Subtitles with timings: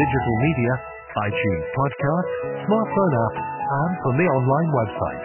[0.00, 0.72] digital media,
[1.28, 2.28] iTunes podcast,
[2.64, 5.24] smartphone app, and from the online website.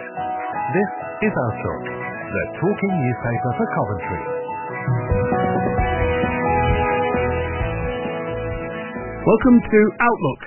[0.76, 0.90] This
[1.24, 1.84] is our Outlook,
[2.28, 4.22] the talking newspaper for Coventry.
[9.24, 10.42] Welcome to Outlook.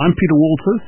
[0.00, 0.84] I'm Peter Walters,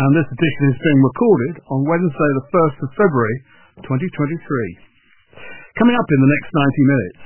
[0.00, 3.36] and this edition is being recorded on Wednesday, the 1st of February,
[3.84, 5.76] 2023.
[5.76, 7.22] Coming up in the next 90 minutes,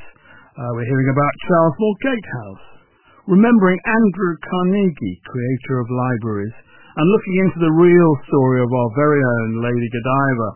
[0.59, 2.74] uh, we're hearing about Cheylesmore Gatehouse,
[3.25, 6.57] remembering Andrew Carnegie, creator of libraries,
[6.95, 10.51] and looking into the real story of our very own Lady Godiva,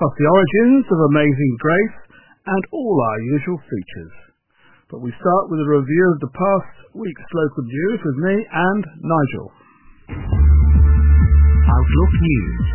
[0.00, 1.98] plus the origins of Amazing Grace
[2.48, 4.16] and all our usual features.
[4.88, 8.82] But we start with a review of the past week's local news with me and
[9.04, 9.48] Nigel.
[11.68, 12.66] Outlook News.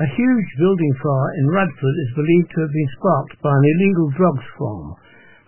[0.00, 4.08] A huge building fire in Radford is believed to have been sparked by an illegal
[4.16, 4.99] drugs farm.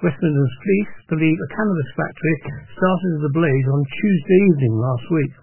[0.02, 2.36] West Midlands Police believe a cannabis factory
[2.74, 5.34] started as a blaze on Tuesday evening last week.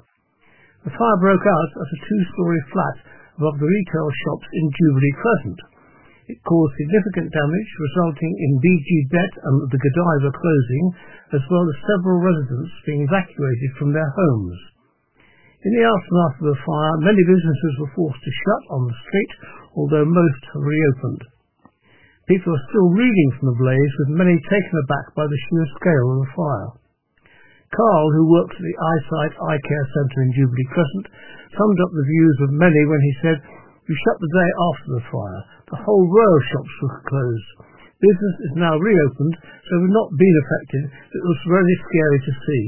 [0.83, 2.97] The fire broke out at a two-storey flat
[3.39, 5.59] above the retail shops in Jubilee Crescent.
[6.27, 10.85] It caused significant damage, resulting in BG Bet and the Godiva closing,
[11.39, 14.59] as well as several residents being evacuated from their homes.
[15.63, 19.33] In the aftermath of the fire, many businesses were forced to shut on the street,
[19.79, 21.38] although most have reopened.
[22.29, 26.07] People are still reeling from the blaze, with many taken aback by the sheer scale
[26.13, 26.71] of the fire.
[27.73, 31.07] Carl, who works at the Eyesight Eye Care Centre in Jubilee Crescent,
[31.57, 33.37] summed up the views of many when he said,
[33.89, 35.41] We shut the day after the fire.
[35.73, 37.49] The whole row of shops were closed.
[37.97, 40.83] Business is now reopened, so we've not been affected.
[41.13, 42.63] It was very scary to see.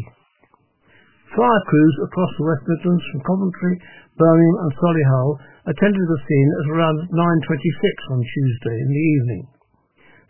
[1.38, 3.76] Fire crews across the West Midlands from Coventry,
[4.18, 5.32] Birmingham and Solihull
[5.72, 9.44] attended the scene at around 9.26 on Tuesday in the evening.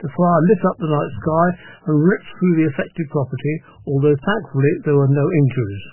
[0.02, 1.48] The fire lit up the night sky
[1.90, 3.55] and ripped through the affected property,
[3.86, 5.86] although thankfully there were no injuries.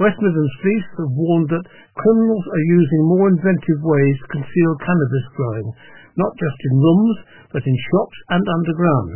[0.00, 1.68] West Midlands police have warned that
[1.98, 5.68] criminals are using more inventive ways to conceal cannabis growing,
[6.16, 7.16] not just in rooms,
[7.52, 9.10] but in shops and underground.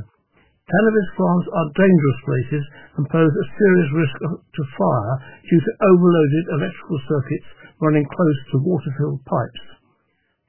[0.67, 2.65] Cannabis farms are dangerous places
[2.99, 5.15] and pose a serious risk to fire
[5.47, 7.49] due to overloaded electrical circuits
[7.81, 9.65] running close to water-filled pipes.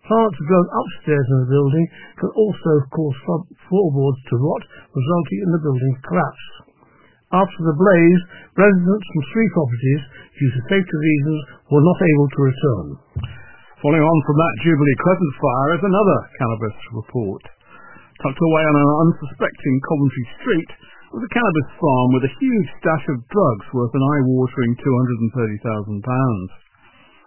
[0.08, 3.16] Plants grown upstairs in the building can also cause
[3.68, 4.64] floorboards to rot,
[4.96, 6.46] resulting in the building's collapse.
[7.28, 8.22] After the blaze,
[8.56, 10.02] residents from three properties,
[10.40, 12.86] due to safety reasons, were not able to return.
[13.84, 17.44] Following on from that Jubilee Crescent fire is another cannabis report.
[18.24, 20.72] Tucked away on an unsuspecting Coventry street
[21.12, 26.66] was a cannabis farm with a huge stash of drugs worth an eye-watering £230,000.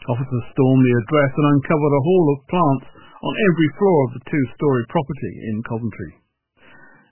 [0.09, 2.89] Officers stormed the address and uncovered a haul of plants
[3.21, 6.13] on every floor of the two-storey property in Coventry.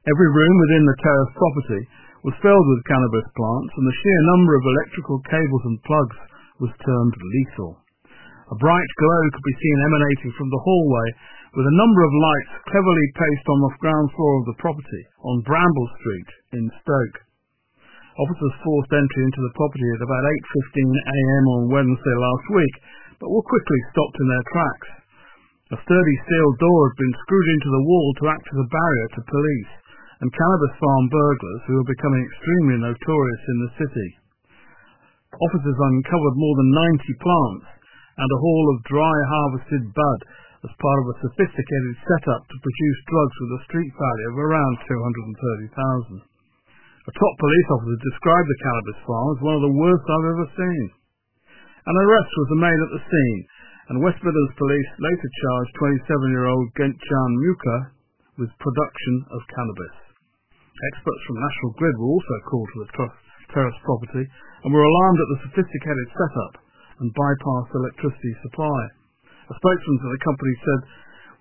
[0.08, 1.82] Every room within the terrace property
[2.24, 6.18] was filled with cannabis plants, and the sheer number of electrical cables and plugs
[6.64, 7.76] was termed lethal.
[8.48, 11.08] A bright glow could be seen emanating from the hallway,
[11.60, 15.44] with a number of lights cleverly placed on the ground floor of the property on
[15.44, 17.27] Bramble Street in Stoke.
[18.18, 22.74] Officers forced entry into the property at about 8.15am on Wednesday last week,
[23.22, 24.90] but were quickly stopped in their tracks.
[25.70, 29.08] A sturdy steel door had been screwed into the wall to act as a barrier
[29.14, 29.72] to police
[30.18, 34.08] and cannabis farm burglars who were becoming extremely notorious in the city.
[35.38, 37.68] Officers uncovered more than 90 plants
[38.18, 40.20] and a haul of dry harvested bud
[40.66, 44.74] as part of a sophisticated setup to produce drugs with a street value of around
[44.90, 46.27] 230,000.
[47.08, 50.48] A top police officer described the cannabis farm as one of the worst I've ever
[50.60, 50.84] seen.
[51.88, 53.40] An arrest was made at the scene,
[53.88, 57.76] and West Midlands Police later charged 27-year-old Gentjan Muka
[58.36, 59.96] with production of cannabis.
[60.92, 62.92] Experts from National Grid were also called to the
[63.56, 66.60] terrace property and were alarmed at the sophisticated setup
[67.00, 68.80] and bypassed electricity supply.
[69.48, 70.80] A spokesman for the company said,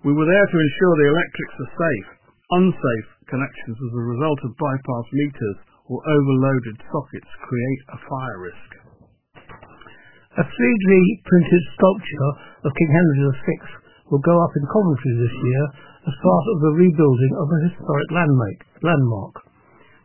[0.08, 2.17] We were there to ensure the electrics are safe.
[2.48, 8.70] Unsafe connections as a result of bypass meters or overloaded sockets create a fire risk.
[10.40, 10.88] A 3D
[11.28, 12.30] printed sculpture
[12.64, 13.60] of King Henry VI
[14.08, 15.64] will go up in Coventry this year
[16.08, 19.36] as part of the rebuilding of a historic landmark.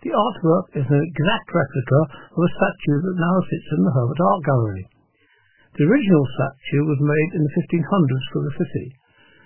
[0.04, 4.20] The artwork is an exact replica of a statue that now sits in the Herbert
[4.20, 4.86] Art Gallery.
[5.80, 8.88] The original statue was made in the 1500s for the city.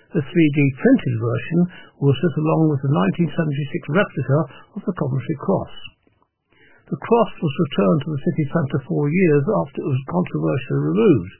[0.08, 1.60] The 3D printed version
[2.00, 2.92] will sit along with the
[3.28, 4.38] 1976 replica
[4.72, 5.74] of the Coventry Cross.
[6.88, 11.32] The cross was returned to the city centre four years after it was controversially removed.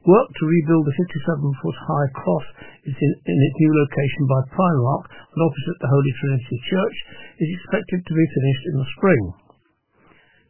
[0.00, 2.46] Work to rebuild the 57-foot high cross
[2.88, 6.96] in, in, its new location by Primark and opposite the Holy Trinity Church
[7.44, 9.22] is expected to be finished in the spring.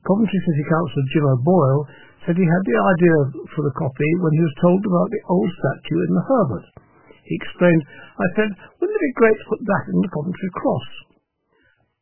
[0.06, 1.82] Coventry City Councillor Jim O'Boyle
[2.22, 3.18] said he had the idea
[3.50, 6.66] for the copy when he was told about the old statue in the Herbert.
[7.28, 7.84] He explained,
[8.16, 10.88] I said, wouldn't it be great to put that in the Coventry Cross?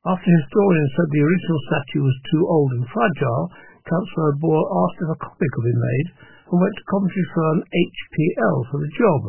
[0.06, 3.50] After historians said the original statue was too old and fragile,
[3.90, 6.08] Councillor O'Boyle asked if a copy could be made
[6.46, 9.22] and went to Coventry firm HPL for the job.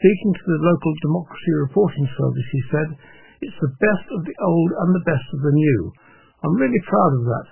[0.00, 2.88] Speaking to the local Democracy Reporting Service, he said,
[3.44, 5.80] It's the best of the old and the best of the new.
[6.40, 7.46] I'm really proud of that.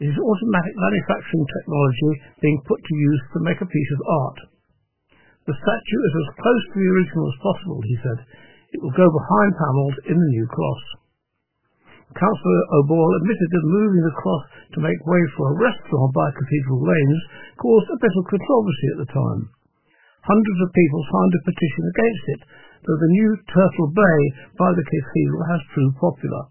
[0.00, 4.38] It is automatic manufacturing technology being put to use to make a piece of art.
[5.50, 8.22] The statue is as close to the original as possible, he said.
[8.70, 10.82] It will go behind panels in the new cross.
[12.14, 14.44] Councillor O'Boyle admitted that moving the cross
[14.78, 17.22] to make way for a restaurant by Cathedral Lanes
[17.58, 19.42] caused a bit of controversy at the time.
[20.22, 22.40] Hundreds of people signed a petition against it,
[22.86, 24.20] though the new Turtle Bay
[24.54, 26.42] by the cathedral has proved popular.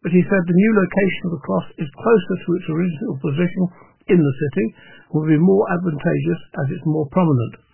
[0.00, 3.64] But he said the new location of the cross is closer to its original position
[4.08, 4.66] in the city
[5.12, 7.68] will be more advantageous as it's more prominent.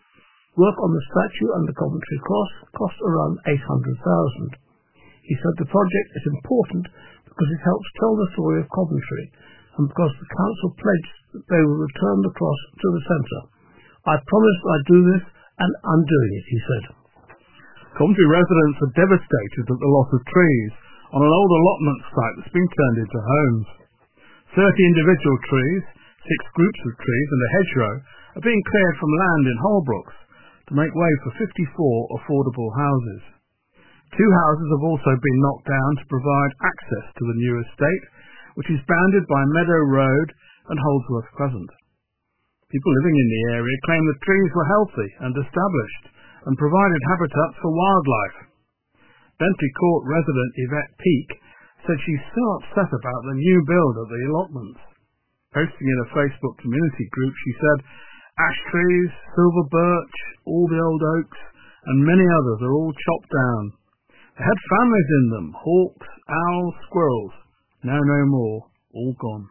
[0.56, 4.56] Work on the statue and the Coventry Cross cost around 800,000.
[5.28, 6.84] He said the project is important
[7.28, 9.24] because it helps tell the story of Coventry
[9.76, 13.42] and because the council pledged that they will return the cross to the centre.
[14.08, 15.24] I promised I'd do this
[15.60, 16.84] and I'm doing it, he said.
[18.00, 20.72] Coventry residents are devastated at the loss of trees
[21.12, 23.68] on an old allotment site that's been turned into homes.
[24.56, 25.84] Thirty individual trees,
[26.24, 27.94] six groups of trees and a hedgerow
[28.40, 30.16] are being cleared from land in Holbrooks
[30.66, 33.22] to make way for 54 affordable houses.
[34.14, 38.04] Two houses have also been knocked down to provide access to the new estate,
[38.58, 40.28] which is bounded by Meadow Road
[40.70, 41.70] and Holdsworth Crescent.
[42.66, 46.04] People living in the area claim the trees were healthy and established
[46.50, 48.38] and provided habitat for wildlife.
[49.38, 51.34] Bentley Court resident Yvette Peake
[51.86, 54.82] said she's so upset about the new build of the allotments.
[55.54, 57.78] Posting in a Facebook community group, she said,
[58.36, 61.40] Ash trees, silver birch, all the old oaks,
[61.88, 63.62] and many others are all chopped down.
[64.36, 67.32] They had families in them, hawks, owls, squirrels.
[67.80, 69.48] Now no more, all gone.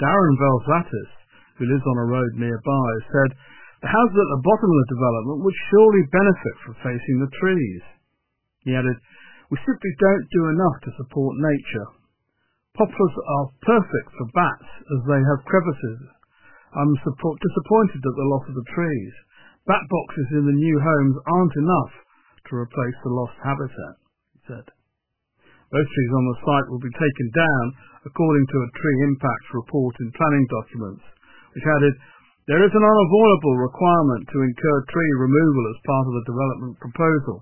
[0.00, 1.12] Darren Velzatis,
[1.60, 3.36] who lives on a road nearby, said,
[3.82, 7.82] the houses at the bottom of the development would surely benefit from facing the trees.
[8.62, 8.94] He added,
[9.50, 11.88] We simply don't do enough to support nature.
[12.78, 15.98] Poplars are perfect for bats as they have crevices.
[16.72, 19.14] I'm disappointed at the loss of the trees.
[19.68, 21.92] Bat boxes in the new homes aren't enough
[22.48, 23.94] to replace the lost habitat,
[24.32, 24.66] he said.
[25.72, 27.64] Those trees on the site will be taken down
[28.08, 31.04] according to a tree impact report in planning documents,
[31.54, 31.94] which added,
[32.50, 37.38] there is an unavoidable requirement to incur tree removal as part of the development proposal.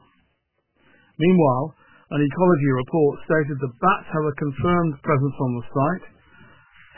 [1.16, 1.66] Meanwhile,
[2.12, 6.06] an ecology report stated that bats have a confirmed presence on the site,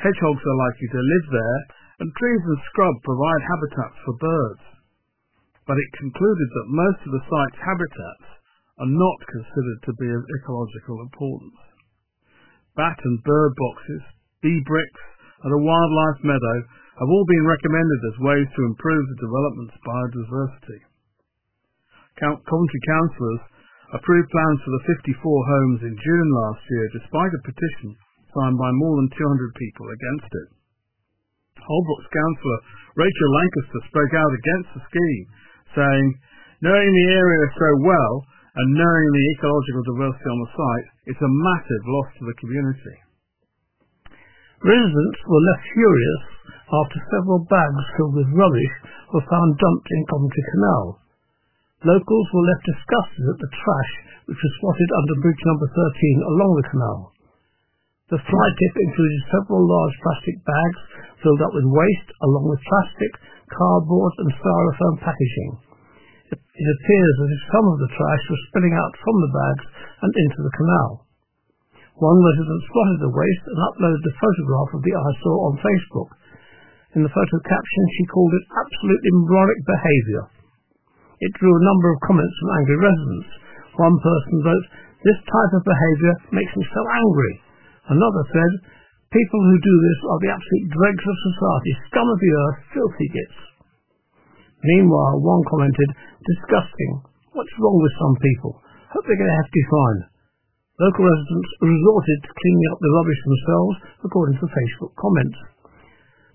[0.02, 1.60] hedgehogs are likely to live there,
[2.00, 4.64] and trees and scrub provide habitats for birds.
[5.66, 8.28] But it concluded that most of the site's habitats
[8.80, 11.60] are not considered to be of ecological importance.
[12.74, 14.02] Bat and bird boxes,
[14.40, 15.04] bee bricks,
[15.44, 16.56] and a wildlife meadow
[16.98, 20.80] have all been recommended as ways to improve the development's biodiversity.
[22.16, 23.42] Coventry councillors
[23.92, 27.96] approved plans for the 54 homes in June last year despite a petition
[28.32, 30.48] signed by more than 200 people against it.
[31.66, 32.60] Holbrook's councillor
[32.96, 35.26] Rachel Lancaster spoke out against the scheme,
[35.72, 36.06] saying,
[36.60, 38.14] knowing the area so well
[38.52, 42.96] and knowing the ecological diversity on the site, it's a massive loss to the community.
[44.62, 46.24] Residents were left furious
[46.70, 48.74] after several bags filled with rubbish
[49.10, 50.84] were found dumped in Coventry Canal.
[51.82, 53.92] Locals were left disgusted at the trash
[54.30, 57.11] which was spotted under bridge number 13 along the canal.
[58.10, 60.80] The fly tip included several large plastic bags
[61.22, 63.12] filled up with waste along with plastic,
[63.46, 65.52] cardboard and styrofoam packaging.
[66.32, 69.64] It, appears as if some of the trash was spilling out from the bags
[70.02, 70.90] and into the canal.
[72.00, 76.10] One resident spotted the waste and uploaded a photograph of the eyesore on Facebook.
[76.98, 80.24] In the photo caption, she called it absolutely moronic behaviour.
[81.22, 83.30] It drew a number of comments from angry residents.
[83.78, 84.66] One person wrote,
[85.06, 87.51] This type of behaviour makes me so angry.
[87.90, 88.52] Another said,
[89.10, 93.08] People who do this are the absolute dregs of society, scum of the earth, filthy
[93.12, 93.38] gits.
[94.62, 95.90] Meanwhile, one commented,
[96.22, 96.92] Disgusting.
[97.34, 98.52] What's wrong with some people?
[98.94, 100.00] Hope they get a hefty fine.
[100.80, 103.74] Local residents resorted to cleaning up the rubbish themselves,
[104.08, 105.40] according to Facebook comments.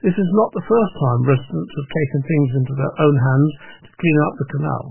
[0.06, 3.52] This is not the first time residents have taken things into their own hands
[3.88, 4.86] to clean up the canal.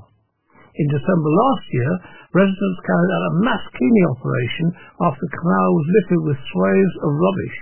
[0.77, 1.93] In December last year,
[2.37, 4.67] residents carried out a mass cleaning operation
[5.09, 7.59] after the canal was littered with swathes of rubbish.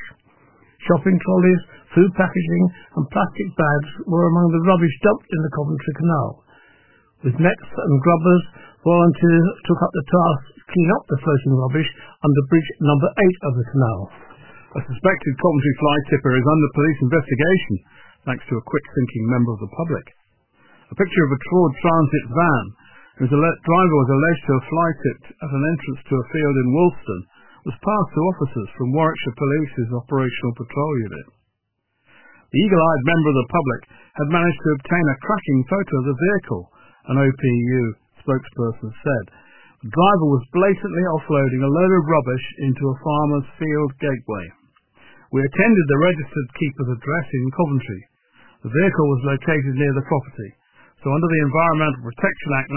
[0.91, 1.63] Shopping trolleys,
[1.95, 2.65] food packaging
[2.99, 6.29] and plastic bags were among the rubbish dumped in the Coventry Canal.
[7.23, 8.45] With nets and grubbers,
[8.83, 13.47] volunteers took up the task to clean up the floating rubbish under bridge number 8
[13.47, 14.01] of the canal.
[14.75, 17.75] A suspected Coventry fly tipper is under police investigation
[18.27, 20.07] thanks to a quick-thinking member of the public.
[20.91, 22.65] A picture of a Troy Transit van
[23.19, 26.75] whose driver was alleged to have fly tipped at an entrance to a field in
[26.75, 27.23] Woolston
[27.65, 31.27] was passed to officers from Warwickshire Police's Operational Patrol Unit.
[32.51, 33.83] The eagle-eyed member of the public
[34.19, 36.63] had managed to obtain a cracking photo of the vehicle,
[37.11, 37.83] an OPU
[38.23, 39.25] spokesperson said.
[39.83, 44.47] The driver was blatantly offloading a load of rubbish into a farmer's field gateway.
[45.35, 48.03] We attended the registered keeper's address in Coventry.
[48.65, 50.51] The vehicle was located near the property,
[51.05, 52.73] so under the Environmental Protection Act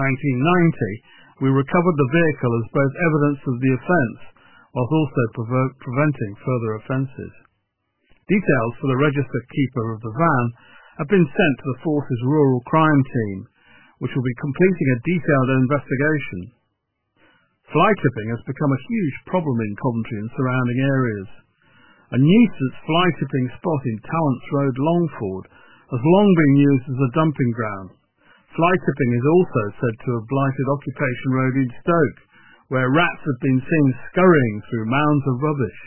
[1.40, 4.20] 1990, we recovered the vehicle as both evidence of the offence,
[4.76, 5.24] whilst also
[5.80, 7.34] preventing further offences.
[8.28, 10.46] Details for the registered keeper of the van
[11.00, 13.48] have been sent to the Force's Rural Crime Team,
[14.04, 16.42] which will be completing a detailed investigation.
[17.72, 21.30] Fly tipping has become a huge problem in Coventry and surrounding areas.
[22.12, 25.46] A nuisance fly tipping spot in Tallants Road, Longford,
[25.96, 27.97] has long been used as a dumping ground.
[28.58, 32.20] Fly tipping is also said to have blighted Occupation Road in Stoke,
[32.74, 35.82] where rats have been seen scurrying through mounds of rubbish.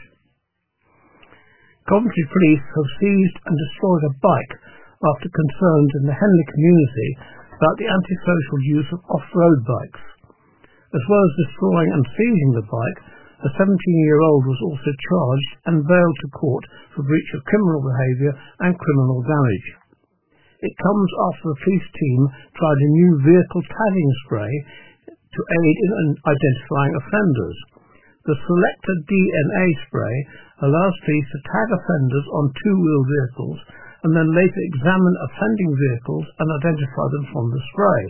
[1.90, 4.54] Coventry Police have seized and destroyed a bike
[5.02, 7.10] after concerns in the Henley community
[7.58, 10.04] about the antisocial use of off-road bikes.
[10.94, 13.00] As well as destroying and seizing the bike,
[13.50, 18.78] a 17-year-old was also charged and bailed to court for breach of criminal behaviour and
[18.78, 19.89] criminal damage.
[20.60, 22.20] It comes after the police team
[22.52, 24.52] tried a new vehicle tagging spray
[25.16, 27.58] to aid in identifying offenders.
[28.28, 30.16] The Selector DNA spray
[30.68, 33.58] allows police to tag offenders on two-wheel vehicles
[34.04, 38.02] and then later examine offending vehicles and identify them from the spray.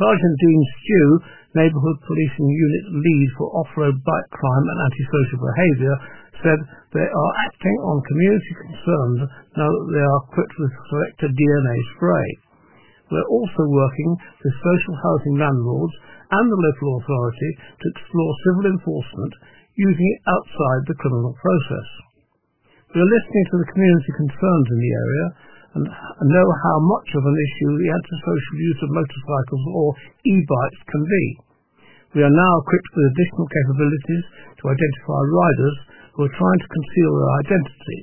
[0.00, 1.08] Sergeant Dean Stew
[1.54, 5.94] Neighbourhood Policing Unit lead for off-road bike crime and antisocial behaviour,
[6.42, 6.58] said
[6.94, 9.18] they are acting on community concerns
[9.58, 12.28] now that they are equipped with SelectaDNA spray.
[13.10, 14.10] We're also working
[14.42, 15.94] with social housing landlords
[16.32, 19.32] and the local authority to explore civil enforcement
[19.76, 21.88] using it outside the criminal process.
[22.94, 25.26] We are listening to the community concerns in the area
[25.74, 25.84] and
[26.30, 29.88] know how much of an issue the antisocial use of motorcycles or
[30.22, 31.24] e-bikes can be.
[32.14, 34.24] We are now equipped with additional capabilities
[34.62, 35.76] to identify riders
[36.14, 38.00] who are trying to conceal their identity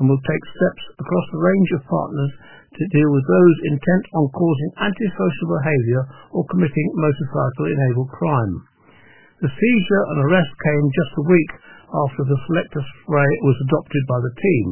[0.00, 2.32] and will take steps across a range of partners
[2.72, 8.54] to deal with those intent on causing antisocial behaviour or committing motorcycle-enabled crime.
[9.44, 11.52] The seizure and arrest came just a week
[11.92, 14.68] after the selector spray was adopted by the team.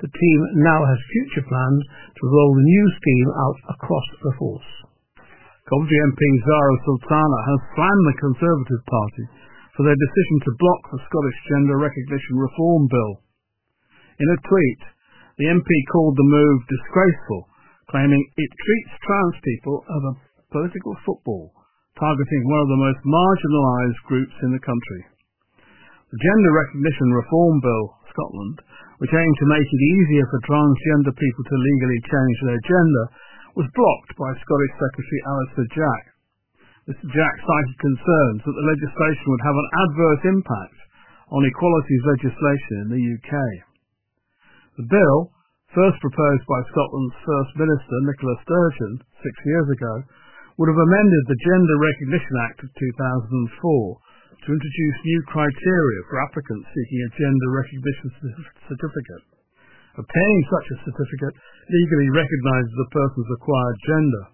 [0.00, 1.82] The team now has future plans
[2.16, 4.70] to roll the new scheme out across the force.
[5.68, 9.24] Coventry MP Zarah Sultana has slammed the Conservative Party
[9.76, 13.12] for their decision to block the Scottish Gender Recognition Reform Bill.
[14.20, 14.82] In a tweet,
[15.40, 17.48] the MP called the move disgraceful,
[17.88, 20.18] claiming it treats trans people as a
[20.52, 21.56] political football,
[21.96, 25.02] targeting one of the most marginalised groups in the country.
[26.12, 28.60] The Gender Recognition Reform Bill, Scotland,
[29.00, 33.04] which aimed to make it easier for transgender people to legally change their gender,
[33.56, 36.11] was blocked by Scottish Secretary Alister Jack.
[36.82, 40.78] Mr Jack cited concerns that the legislation would have an adverse impact
[41.30, 43.34] on equalities legislation in the UK.
[44.82, 45.30] The bill,
[45.78, 49.94] first proposed by Scotland's First Minister Nicola Sturgeon six years ago,
[50.58, 56.66] would have amended the Gender Recognition Act of 2004 to introduce new criteria for applicants
[56.66, 58.08] seeking a gender recognition
[58.66, 59.24] certificate.
[60.02, 61.36] Obtaining such a certificate
[61.70, 64.24] legally recognises a person's acquired gender.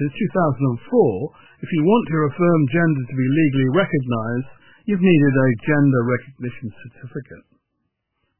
[0.00, 4.50] Since 2004, if you want your affirmed gender to be legally recognised,
[4.88, 7.44] you've needed a gender recognition certificate.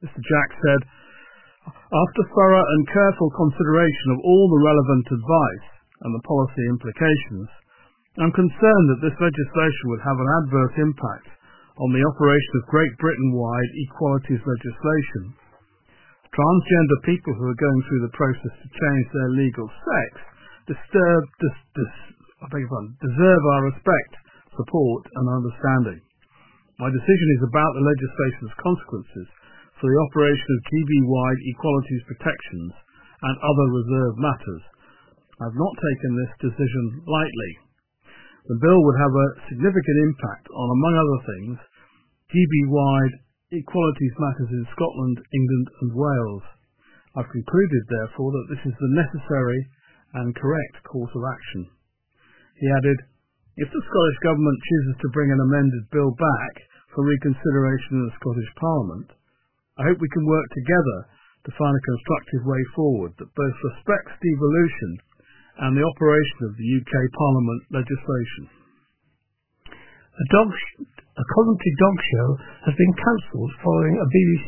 [0.00, 0.24] Mr.
[0.24, 0.80] Jack said,
[1.68, 5.68] after thorough and careful consideration of all the relevant advice
[6.00, 7.52] and the policy implications,
[8.16, 11.28] I'm concerned that this legislation would have an adverse impact
[11.76, 15.36] on the operation of Great Britain-wide equalities legislation
[16.30, 20.29] transgender people who are going through the process to change their legal sex
[20.70, 21.94] disturb, dis, dis,
[22.46, 24.12] deserve our respect,
[24.54, 26.00] support and understanding.
[26.78, 29.28] My decision is about the legislation's consequences
[29.82, 32.72] for the operation of GB-wide equalities protections
[33.20, 34.62] and other reserve matters.
[35.42, 37.52] I've not taken this decision lightly.
[38.48, 41.56] The bill would have a significant impact on, among other things,
[42.32, 43.14] GB-wide
[43.52, 46.46] equalities matters in Scotland, England and Wales.
[47.18, 49.60] I've concluded, therefore, that this is the necessary
[50.14, 51.70] and correct course of action.
[52.58, 52.98] He added,
[53.56, 56.54] if the Scottish Government chooses to bring an amended bill back
[56.94, 59.08] for reconsideration in the Scottish Parliament,
[59.78, 60.98] I hope we can work together
[61.48, 64.90] to find a constructive way forward that both respects devolution
[65.60, 68.44] and the operation of the UK Parliament legislation.
[69.70, 70.48] A, dog
[71.16, 72.28] a Coventry dog show
[72.68, 74.44] has been cancelled following a BBC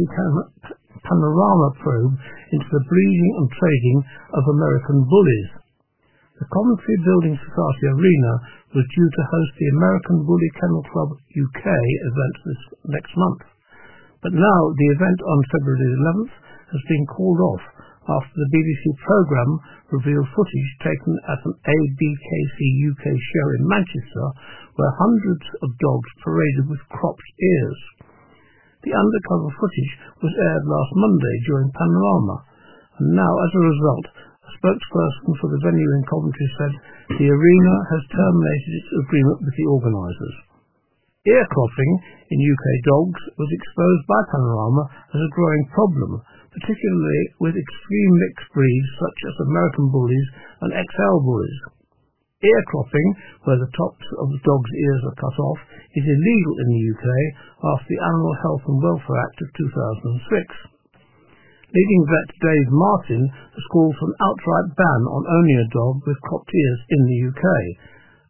[1.01, 2.15] panorama probe
[2.53, 3.99] into the breeding and trading
[4.37, 5.51] of American bullies.
[6.43, 8.33] The Coventry Building Society Arena
[8.75, 13.43] was due to host the American Bully Kennel Club UK event this next month.
[14.27, 16.35] But now the event on February 11th
[16.75, 17.65] has been called off
[18.03, 19.55] after the BBC programme
[19.95, 22.59] revealed footage taken at an ABKC
[22.91, 24.27] UK show in Manchester
[24.75, 27.81] where hundreds of dogs paraded with cropped ears.
[28.83, 32.37] The undercover footage was aired last Monday during Panorama,
[32.99, 34.07] and now as a result,
[34.43, 36.73] a spokesperson for the venue in Coventry said
[37.15, 40.37] the arena has terminated its agreement with the organisers.
[41.31, 41.93] Ear cropping
[42.35, 44.85] in UK dogs was exposed by Panorama
[45.15, 46.19] as a growing problem,
[46.51, 50.29] particularly with extreme mixed breeds such as American Bullies
[50.67, 51.82] and XL Bullies.
[52.43, 53.09] Ear cropping,
[53.47, 55.61] where the tops of the dog's ears are cut off,
[55.95, 57.07] is illegal in the UK
[57.63, 59.49] after the Animal Health and Welfare Act of
[60.27, 60.75] 2006.
[61.71, 66.19] Leading vet Dave Martin has called for an outright ban on owning a dog with
[66.27, 67.47] cropped ears in the UK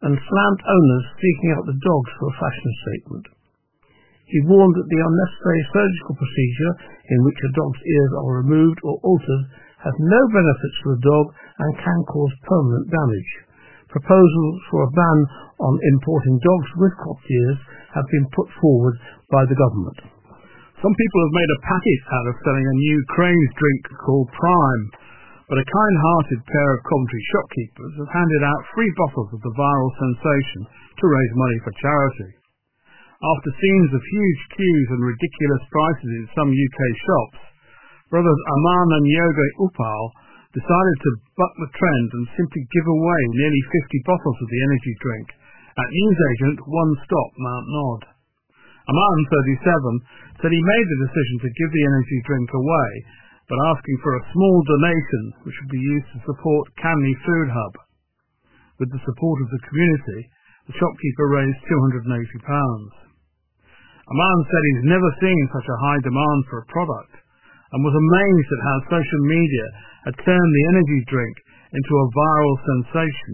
[0.05, 3.25] and slammed owners seeking out the dogs for a fashion statement.
[4.29, 6.73] He warned that the unnecessary surgical procedure
[7.09, 9.43] in which a dog's ears are removed or altered
[9.89, 13.31] has no benefits for the dog and can cause permanent damage.
[13.93, 15.17] Proposals for a ban
[15.61, 17.59] on importing dogs with cropped ears
[17.93, 18.97] have been put forward
[19.29, 20.09] by the government.
[20.81, 24.83] Some people have made a packet out of selling a new Crane's drink called Prime,
[25.45, 29.91] but a kind-hearted pair of Coventry shopkeepers have handed out free bottles of the viral
[30.01, 30.61] sensation
[30.97, 32.31] to raise money for charity.
[33.21, 37.39] After scenes of huge queues and ridiculous prices in some UK shops,
[38.09, 40.03] brothers Aman and Yoga Upal
[40.53, 44.93] decided to buck the trend and simply give away nearly 50 bottles of the energy
[45.01, 45.27] drink
[45.73, 48.01] at newsagent One Stop Mount Nod.
[48.85, 49.19] Aman,
[49.57, 52.89] 37, said he made the decision to give the energy drink away,
[53.49, 57.73] but asking for a small donation which would be used to support Canley Food Hub.
[58.77, 60.21] With the support of the community,
[60.69, 62.13] the shopkeeper raised £280.
[64.03, 67.22] Aman said he's never seen such a high demand for a product
[67.73, 69.65] and was amazed at how social media
[70.05, 71.35] had turned the energy drink
[71.73, 73.33] into a viral sensation.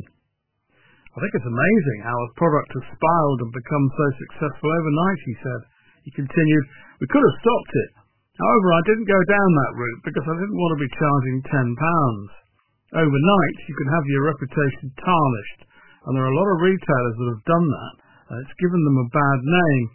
[1.11, 5.35] I think it's amazing how a product has spiraled and become so successful overnight, he
[5.43, 5.61] said.
[6.07, 6.65] He continued,
[7.03, 7.91] we could have stopped it.
[8.39, 11.75] However, I didn't go down that route because I didn't want to be charging £10.
[13.03, 15.61] Overnight, you can have your reputation tarnished,
[16.07, 17.93] and there are a lot of retailers that have done that,
[18.31, 19.85] and it's given them a bad name.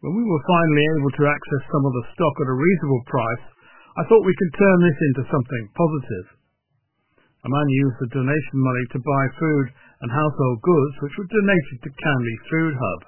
[0.00, 3.44] When we were finally able to access some of the stock at a reasonable price,
[3.98, 6.26] I thought we could turn this into something positive.
[7.42, 9.66] Aman used the donation money to buy food
[10.06, 13.00] and household goods which were donated to Canley Food Hub.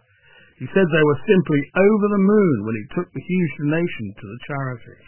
[0.59, 4.25] He said they were simply over the moon when he took the huge donation to
[4.27, 4.99] the charity.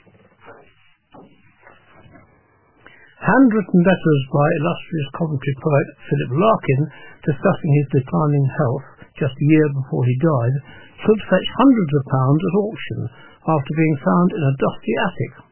[3.19, 6.83] Handwritten letters by illustrious Coventry poet Philip Larkin
[7.27, 8.87] discussing his declining health
[9.19, 10.57] just a year before he died
[11.07, 13.01] could fetch hundreds of pounds at auction
[13.51, 15.52] after being found in a dusty attic.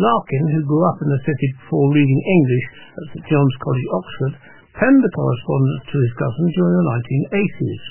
[0.00, 4.34] Larkin, who grew up in the city before reading English at St John's College, Oxford,
[4.80, 7.84] penned the correspondence to his cousin during the 1980s.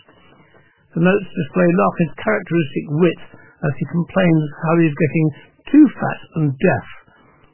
[0.98, 3.22] The notes display Larkin's characteristic wit
[3.62, 5.28] as he complains how he is getting
[5.70, 6.88] too fat and deaf.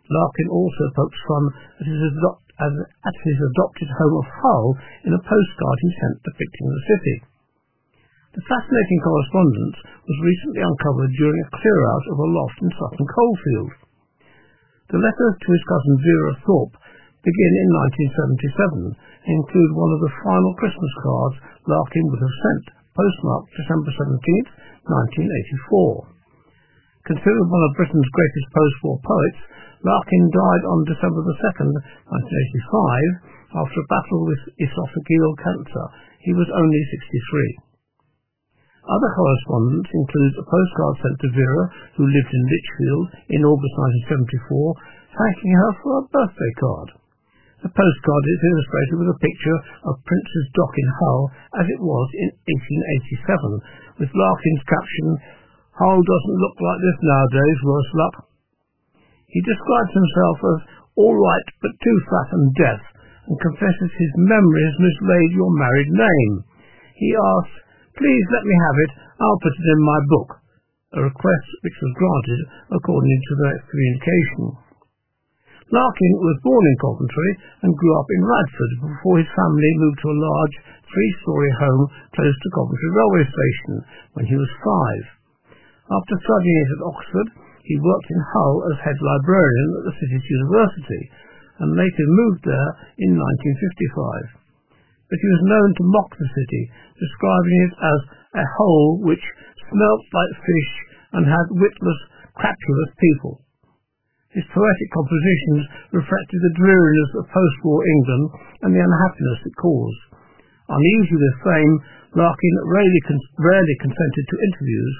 [0.07, 1.43] Larkin also pokes fun
[1.83, 4.65] at his, at his adopted home of Hull
[5.03, 7.15] in a postcard he sent depicting the city.
[8.39, 13.85] The fascinating correspondence was recently uncovered during a clear-out of a loft in Sutton Coldfield.
[14.86, 16.78] The letters to his cousin Vera Thorpe
[17.26, 17.69] begin in
[18.93, 23.89] 1977 and include one of the final Christmas cards Larkin would have sent, postmarked December
[23.98, 24.45] 17,
[24.86, 26.06] 1984.
[27.10, 29.41] Considered one of Britain's greatest post-war poets,
[29.82, 35.86] Larkin died on December 2, 1985, after a battle with esophageal cancer.
[36.21, 37.64] He was only 63.
[38.86, 41.63] Other correspondence includes a postcard sent to Vera,
[41.98, 43.76] who lived in Lichfield in August
[44.13, 46.89] 1974, thanking her for a birthday card.
[47.65, 51.21] The postcard is illustrated with a picture of Prince's Dock in Hull
[51.58, 52.30] as it was in
[53.98, 55.08] 1887, with Larkin's caption,
[55.76, 58.15] Hull doesn't look like this nowadays, worse luck.
[59.28, 60.60] He describes himself as
[60.95, 62.82] all right but too fat and deaf,
[63.28, 66.34] and confesses his memory has mislaid your married name.
[66.95, 67.64] He asks,
[67.97, 70.29] please let me have it, I'll put it in my book,
[70.95, 72.41] a request which was granted
[72.75, 74.45] according to their communication.
[75.73, 77.31] Larkin was born in Coventry
[77.65, 80.55] and grew up in Radford before his family moved to a large
[80.86, 83.75] three-storey home close to Coventry railway station
[84.13, 85.03] when he was five.
[85.89, 87.27] After studying at Oxford,
[87.65, 91.03] he worked in Hull as head librarian at the city's university
[91.65, 94.44] and later moved there in 1955.
[95.15, 96.63] But he was known to mock the city,
[96.99, 97.99] describing it as
[98.36, 99.23] a hole which
[99.63, 100.71] smelt like fish
[101.15, 102.01] and had witless,
[102.36, 103.39] crapulous people.
[104.36, 108.28] His poetic compositions reflected the dreariness of post-war England
[108.67, 110.04] and the unhappiness it caused.
[110.67, 111.75] Uneasy with fame,
[112.19, 113.01] Larkin rarely,
[113.39, 114.95] rarely consented to interviews,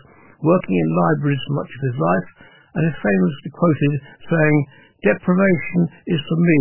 [0.47, 2.30] working in libraries for much of his life,
[2.71, 3.93] and is famously quoted
[4.32, 4.58] saying,
[5.04, 6.60] Deprivation is for me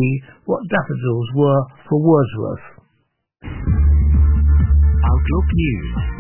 [0.51, 2.74] what daffodils were for Wordsworth.
[5.05, 6.15] Outlook News.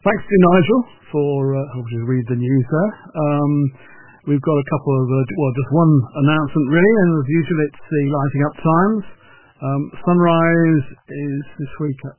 [0.00, 0.80] Thanks to Nigel
[1.12, 2.92] for uh, helping us read the news there.
[3.20, 3.52] Um,
[4.32, 5.92] we've got a couple of, uh, well, just one
[6.24, 9.04] announcement really, and as usual it's the lighting up times.
[9.60, 12.16] Um, sunrise is this week at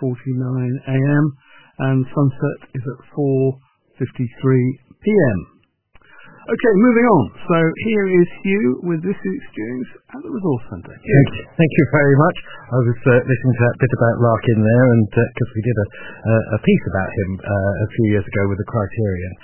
[0.00, 1.24] 7.49am
[1.78, 5.53] and sunset is at 4.53pm.
[6.44, 7.24] Okay, moving on.
[7.48, 7.56] So
[7.88, 10.92] here is Hugh with this week's news at the Resource Centre.
[10.92, 11.44] Thank you.
[11.56, 12.36] Thank you very much.
[12.68, 15.76] I was uh, listening to that bit about Larkin there, and because uh, we did
[15.80, 15.86] a,
[16.52, 19.34] a, piece about him uh, a few years ago with the Criterion,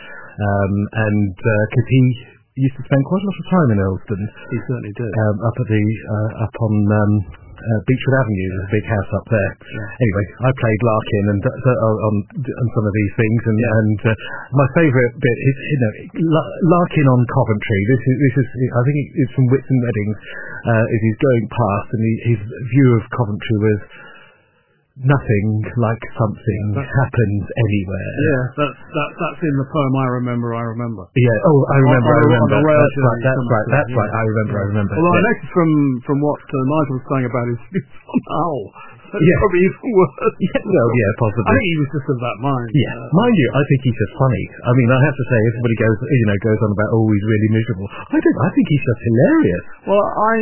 [0.45, 0.73] um,
[1.09, 4.21] and because uh, he used to spend quite a lot of time in Earlsdon.
[4.53, 5.09] He certainly did.
[5.09, 7.13] Um, up at the uh, up on um,
[7.61, 8.49] uh, Beechwood Avenue.
[8.49, 9.51] There's a big house up there.
[9.61, 10.01] Yeah.
[10.01, 13.79] Anyway, I played Larkin and uh, on, on some of these things, and, yeah.
[13.81, 14.13] and uh,
[14.57, 15.93] my favourite bit is you know
[16.73, 17.81] Larkin on Coventry.
[17.93, 20.19] This is this is I think it's from Whitsun Weddings.
[20.61, 23.81] Uh, is he's going past and he, his view of Coventry was
[25.01, 25.47] nothing
[25.81, 28.11] like something that, happens anywhere.
[28.21, 30.53] Yeah, that's that, that's in the poem I remember.
[30.53, 31.09] I remember.
[31.17, 31.37] Yeah.
[31.49, 32.11] Oh, I remember.
[32.13, 32.57] I remember.
[32.61, 33.23] That's right.
[33.25, 33.67] That's right.
[33.73, 34.13] That's right.
[34.13, 34.57] I remember.
[34.61, 34.93] I remember.
[34.97, 35.21] Although yeah.
[35.21, 35.71] I noticed from
[36.05, 37.61] from what uh, Nigel was saying about his
[38.05, 38.53] somehow.
[39.19, 39.37] yeah.
[39.43, 40.15] probably even worse.
[40.39, 41.51] Yeah, well, yeah, possibly.
[41.51, 42.69] I think he was just of that mind.
[42.71, 44.45] Yeah, uh, mind you, I think he's just funny.
[44.63, 47.27] I mean, I have to say, everybody goes, you know, goes on about, oh, he's
[47.27, 47.89] really miserable.
[47.91, 48.39] I don't.
[48.39, 49.65] I think he's just hilarious.
[49.91, 50.35] Well, I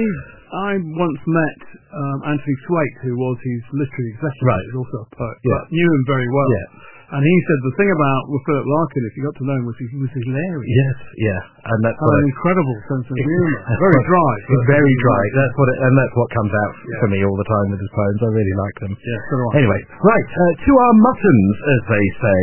[0.48, 1.60] I once met
[1.92, 4.64] um, Anthony Thwaite, who was his literary executive, right.
[4.72, 5.52] who's also a poet, yeah.
[5.52, 6.50] but knew him very well.
[6.52, 6.98] Yeah.
[7.08, 9.80] And he said the thing about Philip Larkin, if you got to know him, was
[9.80, 10.68] he was hilarious.
[10.68, 10.96] Yes,
[11.32, 11.40] yeah,
[11.72, 13.64] and that's an incredible sense of humour.
[13.80, 14.32] very dry.
[14.68, 15.22] very dry.
[15.32, 17.00] That's what, it, and that's what comes out yeah.
[17.00, 18.20] for me all the time with his poems.
[18.20, 18.92] I really like them.
[18.92, 22.40] Yeah, so Anyway, right uh, to our muttons, as they say.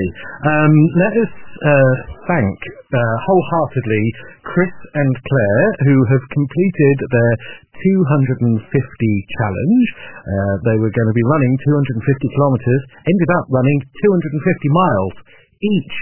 [0.49, 1.93] Um, let us uh,
[2.25, 2.57] thank
[2.89, 4.03] uh, wholeheartedly
[4.45, 7.33] Chris and Claire, who have completed their
[7.75, 9.85] 250 challenge.
[10.23, 15.15] Uh, they were going to be running 250 kilometres, ended up running 250 miles
[15.59, 15.95] each.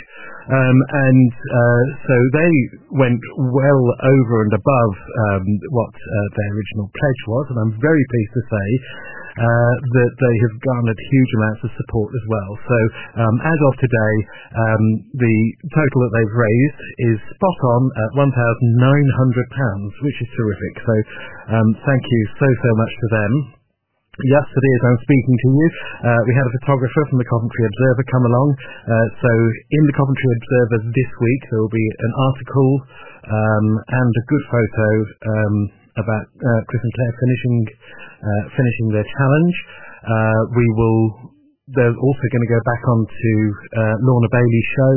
[0.44, 0.78] Um,
[1.08, 2.54] and uh, so they
[3.00, 4.94] went well over and above
[5.32, 8.68] um, what uh, their original pledge was, and I'm very pleased to say
[9.34, 12.52] uh, that they have garnered huge amounts of support as well.
[12.70, 12.78] So
[13.18, 14.16] um, as of today,
[14.54, 14.84] um,
[15.18, 15.38] the
[15.74, 16.82] total that they've raised
[17.14, 18.30] is spot on at £1,900,
[20.06, 20.74] which is terrific.
[20.86, 20.96] So
[21.58, 23.34] um, thank you so, so much to them.
[24.14, 25.68] Yesterday, as I'm speaking to you,
[26.06, 28.50] uh, we had a photographer from the Coventry Observer come along.
[28.86, 29.32] Uh, so,
[29.74, 32.72] in the Coventry Observer this week, there will be an article
[33.26, 34.90] um, and a good photo
[35.34, 35.56] um,
[35.98, 37.58] about uh, Chris and Claire finishing
[38.24, 39.56] uh, finishing their challenge.
[40.04, 41.02] Uh, we will.
[41.64, 43.34] They're also going to go back onto
[43.72, 44.94] uh, Lorna Bailey's show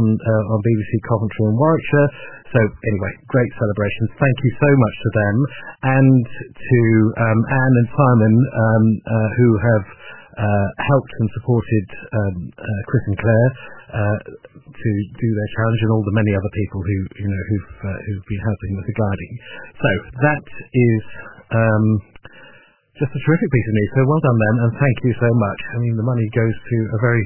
[0.00, 2.10] on uh, on BBC Coventry and Warwickshire.
[2.56, 4.08] So anyway, great celebrations.
[4.16, 5.36] Thank you so much to them
[5.92, 6.24] and
[6.56, 6.80] to
[7.20, 9.84] um, Anne and Simon um, uh, who have
[10.36, 13.50] uh, helped and supported um, uh, Chris and Claire
[13.96, 14.18] uh,
[14.68, 17.98] to do their challenge, and all the many other people who you know who've uh,
[18.04, 19.32] who've been helping with the guiding.
[19.80, 19.90] So
[20.24, 21.04] that is.
[21.46, 21.86] Um,
[22.96, 23.90] just a terrific piece of news.
[23.92, 25.60] So well done, then, and thank you so much.
[25.76, 27.24] I mean, the money goes to a very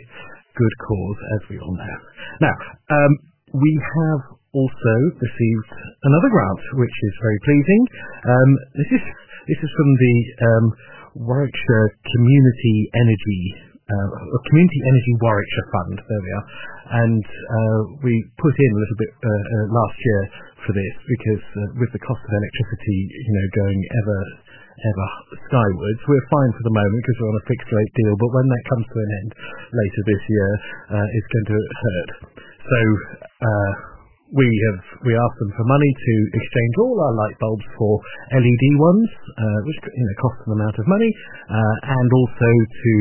[0.58, 1.96] good cause, as we all know.
[2.42, 2.54] Now,
[2.90, 3.12] um,
[3.54, 5.70] we have also received
[6.02, 7.82] another grant, which is very pleasing.
[8.26, 8.50] Um,
[8.82, 9.04] this is
[9.46, 10.64] this is from the um,
[11.16, 13.42] Warwickshire Community Energy
[13.90, 14.08] uh,
[14.46, 15.96] Community Energy Warwickshire Fund.
[15.98, 16.46] There we are,
[17.02, 20.22] and uh, we put in a little bit uh, uh last year
[20.62, 24.20] for this because uh, with the cost of electricity, you know, going ever
[24.80, 25.08] ever
[25.50, 26.00] skywards.
[26.08, 28.62] We're fine for the moment because we're on a fixed rate deal, but when that
[28.70, 29.30] comes to an end
[29.74, 30.50] later this year,
[30.88, 32.10] uh, it's going to hurt.
[32.64, 32.78] So
[34.30, 37.98] we have we asked them for money to exchange all our light bulbs for
[38.30, 41.10] LED ones, uh, which you know cost an amount of money,
[41.50, 42.92] uh, and also to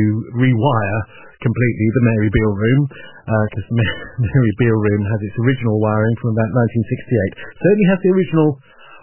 [0.41, 0.99] rewire
[1.39, 2.81] completely the Mary Beale room
[3.29, 3.77] because uh,
[4.25, 7.61] Mary Beale room has its original wiring from about 1968.
[7.61, 8.49] Certainly has the original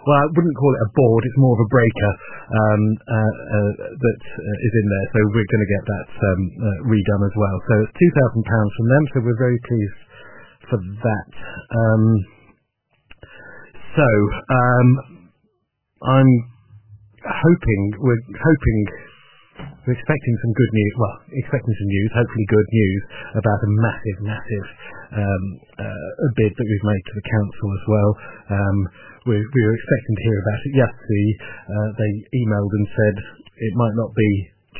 [0.07, 2.11] well, I wouldn't call it a board, it's more of a breaker
[2.47, 5.05] um, uh, uh, that uh, is in there.
[5.11, 6.41] So we're going to get that um,
[6.87, 7.57] redone as well.
[7.67, 9.99] So it's £2,000 from them, so we're very pleased
[10.69, 11.31] for that.
[11.71, 12.03] Um,
[13.95, 14.07] so
[14.51, 14.87] um,
[16.03, 16.31] I'm
[17.23, 18.79] hoping, we're hoping
[19.57, 23.01] we're expecting some good news, well, expecting some news, hopefully good news,
[23.39, 24.67] about a massive, massive
[25.15, 25.43] um,
[25.79, 28.11] uh, bid that we've made to the council as well.
[28.51, 28.77] Um,
[29.31, 31.29] we, we were expecting to hear about it yesterday.
[31.71, 33.15] Uh, they emailed and said
[33.63, 34.29] it might not be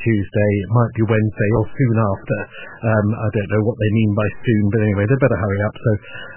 [0.02, 2.38] Tuesday, it might be Wednesday or soon after.
[2.86, 5.74] Um, I don't know what they mean by soon, but anyway, they better hurry up.
[5.74, 5.90] So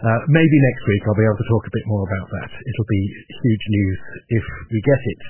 [0.10, 2.50] uh, maybe next week I'll be able to talk a bit more about that.
[2.50, 4.00] It'll be huge news
[4.42, 5.22] if we get it.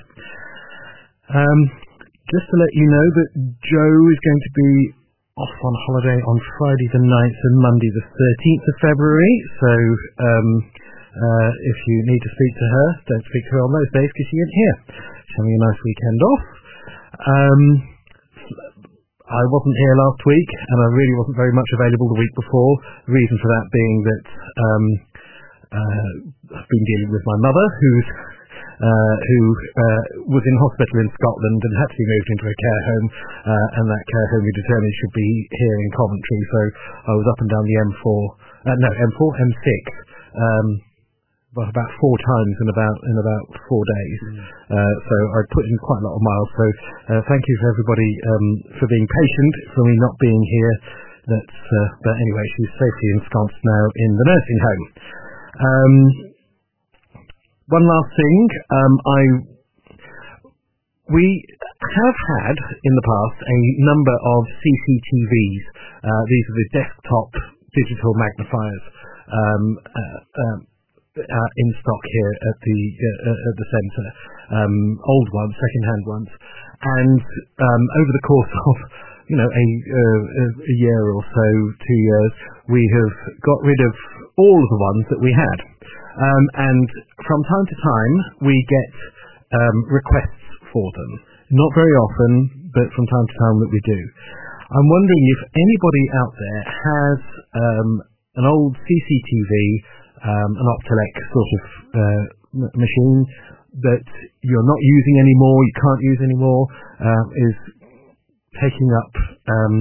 [1.32, 1.60] Um,
[2.32, 3.28] just to let you know that
[3.60, 4.72] Joe is going to be
[5.32, 9.34] off on holiday on Friday the 9th and Monday the 13th of February.
[9.60, 9.72] So
[10.20, 10.48] um,
[11.12, 14.10] uh, if you need to speak to her, don't speak to her on those days
[14.12, 14.76] because she isn't here.
[15.24, 16.44] She's having a nice weekend off.
[17.22, 17.91] Um,
[19.32, 22.72] I wasn't here last week, and I really wasn't very much available the week before.
[23.08, 24.24] The reason for that being that
[24.60, 24.84] um,
[25.72, 26.12] uh,
[26.60, 28.08] I've been dealing with my mother, who's
[28.82, 30.02] uh, who uh,
[30.36, 33.06] was in hospital in Scotland and had to be moved into a care home,
[33.46, 36.40] uh, and that care home we determined should be here in Coventry.
[36.50, 36.60] So
[37.08, 39.70] I was up and down the M4, uh, no M4, M6.
[40.32, 40.66] Um,
[41.52, 44.18] about four times in about in about four days.
[44.24, 44.40] Mm.
[44.72, 46.50] Uh, so I put in quite a lot of miles.
[46.56, 46.66] So
[47.12, 48.46] uh, thank you for everybody um,
[48.80, 50.74] for being patient for me not being here.
[51.28, 54.84] That's uh, but anyway, she's safely ensconced now in the nursing home.
[55.52, 55.94] Um,
[57.68, 58.38] one last thing,
[58.72, 59.20] um, I
[61.12, 61.26] we
[61.68, 65.64] have had in the past a number of CCTVs.
[66.00, 67.30] Uh, these are the desktop
[67.76, 68.84] digital magnifiers.
[69.32, 70.58] Um, uh, um,
[71.12, 74.08] in stock here at the uh, uh, at the centre,
[74.56, 76.30] um, old ones, second-hand ones,
[76.80, 78.76] and um, over the course of
[79.28, 81.46] you know a, a year or so,
[81.84, 82.32] two years,
[82.72, 83.12] we have
[83.44, 83.94] got rid of
[84.40, 85.58] all of the ones that we had,
[86.16, 86.88] um, and
[87.28, 88.14] from time to time
[88.48, 88.92] we get
[89.52, 91.12] um, requests for them.
[91.52, 94.00] Not very often, but from time to time that we do.
[94.72, 97.18] I'm wondering if anybody out there has
[97.52, 97.90] um,
[98.40, 99.52] an old CCTV
[100.22, 102.22] um, an Optelec sort of uh,
[102.78, 103.20] machine
[103.82, 104.04] that
[104.44, 106.62] you're not using anymore, you can't use anymore,
[107.00, 107.56] uh, is
[108.60, 109.12] taking up
[109.48, 109.74] um,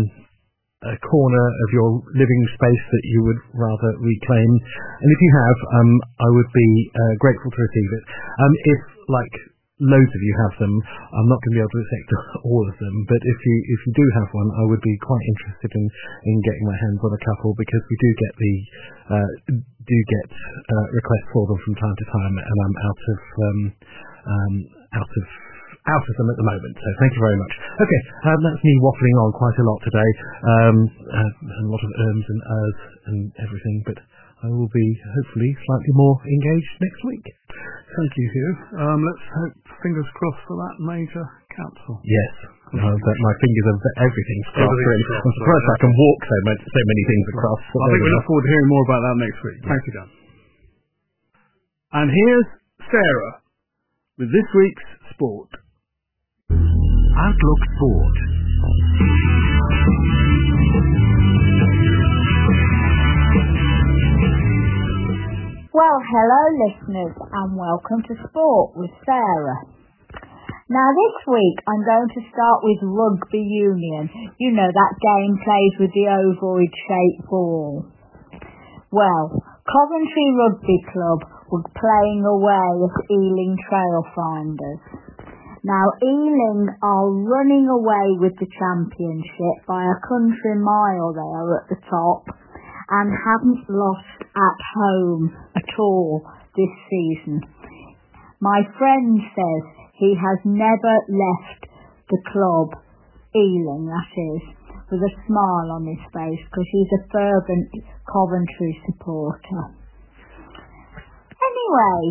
[0.82, 4.52] a corner of your living space that you would rather reclaim.
[4.98, 8.04] And if you have, um, I would be uh, grateful to receive it.
[8.40, 9.36] Um, if, like
[9.82, 10.74] loads of you have them.
[11.18, 12.10] I'm not going to be able to accept
[12.50, 15.26] all of them, but if you if you do have one, I would be quite
[15.26, 15.86] interested in
[16.30, 18.54] in getting my hands on a couple because we do get the
[19.10, 23.20] uh, do get uh, requests for them from time to time, and I'm out of
[23.42, 23.60] um,
[24.30, 24.56] um,
[25.02, 25.26] out of
[25.90, 26.74] out of them at the moment.
[26.78, 27.54] So thank you very much.
[27.82, 30.10] Okay, um, that's me waffling on quite a lot today,
[30.46, 30.76] um,
[31.10, 32.78] uh, and a lot of ums and ers
[33.10, 33.98] and everything, but
[34.42, 37.26] I will be hopefully slightly more engaged next week.
[37.94, 38.56] Thank you, Hugh.
[38.82, 39.54] Um, let's hope,
[39.86, 42.02] fingers crossed for that major council.
[42.02, 42.34] Yes.
[42.74, 44.66] Uh, my fingers are everything's crossed.
[44.66, 45.78] Everything's crossed I'm surprised right.
[45.78, 47.62] I can walk so, much, so many things across.
[47.70, 49.60] I think we look forward to hearing more about that next week.
[49.62, 50.10] Thank you, Dan.
[52.02, 52.50] And here's
[52.90, 53.34] Sarah
[54.18, 55.52] with this week's sport.
[56.50, 58.41] Outlook Sport.
[65.72, 69.64] Well, hello listeners and welcome to Sport with Sarah.
[70.68, 74.36] Now this week I'm going to start with Rugby Union.
[74.36, 77.88] You know that game plays with the ovoid shaped ball.
[78.92, 79.32] Well,
[79.64, 84.84] Coventry Rugby Club were playing away at Ealing Trailfinders.
[85.64, 91.80] Now Ealing are running away with the championship by a country mile there at the
[91.88, 92.41] top
[92.92, 97.40] and haven't lost at home at all this season.
[98.42, 99.64] My friend says
[99.96, 101.62] he has never left
[102.10, 102.76] the club,
[103.32, 104.44] Ealing that is,
[104.92, 107.72] with a smile on his face because he's a fervent
[108.12, 109.62] Coventry supporter.
[111.32, 112.02] Anyway,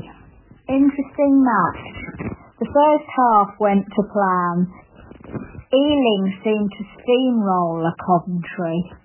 [0.68, 1.84] interesting match.
[2.56, 4.56] The first half went to plan.
[5.74, 8.99] Ealing seemed to steamroll a Coventry.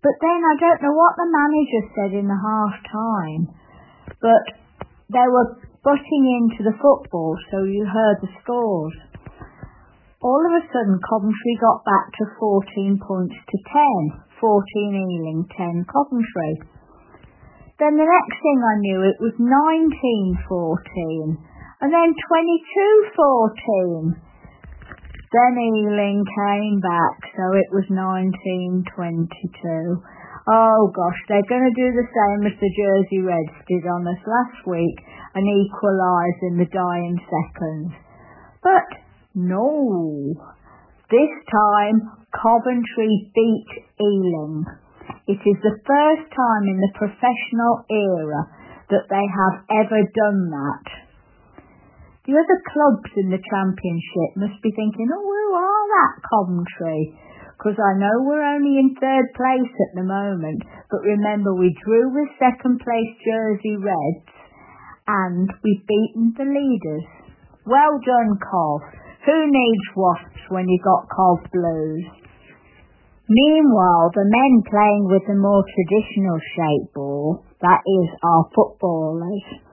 [0.00, 3.52] But then I don't know what the manager said in the half time,
[4.20, 4.44] but
[5.12, 8.96] they were butting into the football, so you heard the scores.
[10.20, 13.56] All of a sudden, Coventry got back to 14 points to
[14.16, 14.24] 10.
[14.40, 16.64] 14 Ealing, 10 Coventry.
[17.76, 21.36] Then the next thing I knew, it was 19-14,
[21.80, 24.16] and then 22-14.
[25.30, 28.82] Then Ealing came back, so it was 19-22.
[30.50, 34.18] Oh gosh, they're going to do the same as the Jersey Reds did on us
[34.26, 34.98] last week
[35.34, 37.94] and equalise in the dying seconds.
[38.58, 38.90] But
[39.34, 40.34] no,
[41.10, 43.70] this time Coventry beat
[44.02, 44.66] Ealing.
[45.28, 48.50] It is the first time in the professional era
[48.90, 51.09] that they have ever done that.
[52.28, 57.16] The other clubs in the championship must be thinking, oh, who are that Coventry?
[57.56, 60.60] Because I know we're only in third place at the moment,
[60.92, 64.32] but remember we drew with second place Jersey Reds
[65.08, 67.08] and we've beaten the leaders.
[67.64, 68.80] Well done, Cov.
[69.24, 72.04] Who needs wasps when you've got Cov Blues?
[73.28, 79.69] Meanwhile, the men playing with the more traditional shape ball, that is our footballers,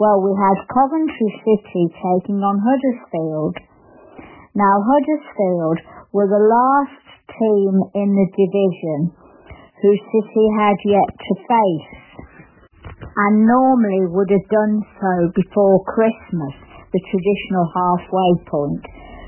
[0.00, 3.60] well, we had Coventry City taking on Huddersfield.
[4.56, 9.12] Now, Huddersfield were the last team in the division
[9.84, 11.92] who City had yet to face,
[13.04, 16.56] and normally would have done so before Christmas,
[16.96, 18.84] the traditional halfway point.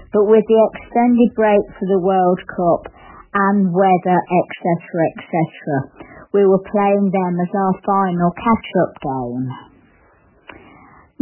[0.09, 2.89] But with the extended break for the World Cup,
[3.33, 4.65] and weather, etc.,
[5.21, 6.17] etc.
[6.33, 9.72] We were playing them as our final catch-up game.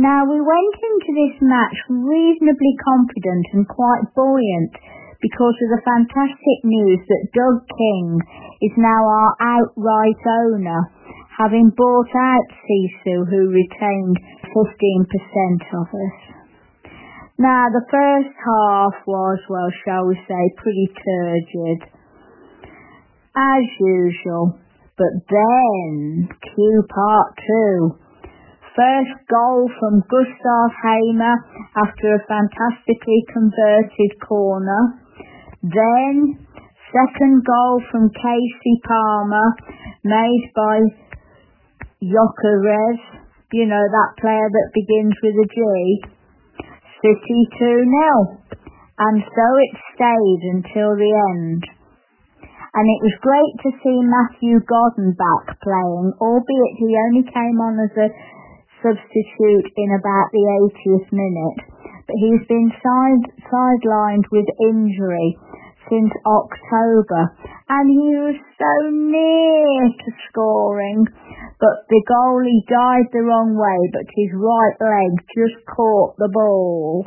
[0.01, 4.73] Now, we went into this match reasonably confident and quite buoyant
[5.21, 8.17] because of the fantastic news that Doug King
[8.65, 10.89] is now our outright owner,
[11.37, 14.17] having bought out Sisu, who retained
[14.49, 16.19] 15% of us.
[17.37, 21.93] Now, the first half was, well, shall we say, pretty turgid
[23.37, 24.57] as usual.
[24.97, 28.01] But then, cue part two.
[28.71, 31.37] First goal from Gustav Hamer
[31.75, 35.03] after a fantastically converted corner.
[35.63, 36.39] Then,
[36.95, 39.49] second goal from Kasey Palmer,
[40.05, 40.79] made by
[41.99, 43.03] Gyökeres,
[43.53, 45.59] you know, that player that begins with a G.
[47.03, 48.39] City 2-0.
[49.03, 51.65] And so it stayed until the end
[52.71, 57.75] and it was great to see Matthew Godden back playing, albeit he only came on
[57.83, 58.09] as a
[58.83, 61.59] substitute in about the 80th minute.
[62.05, 65.39] But he's been side, sidelined with injury
[65.89, 67.35] since October,
[67.69, 71.07] and he was so near to scoring,
[71.59, 77.05] but the goalie dived the wrong way, but his right leg just caught the ball.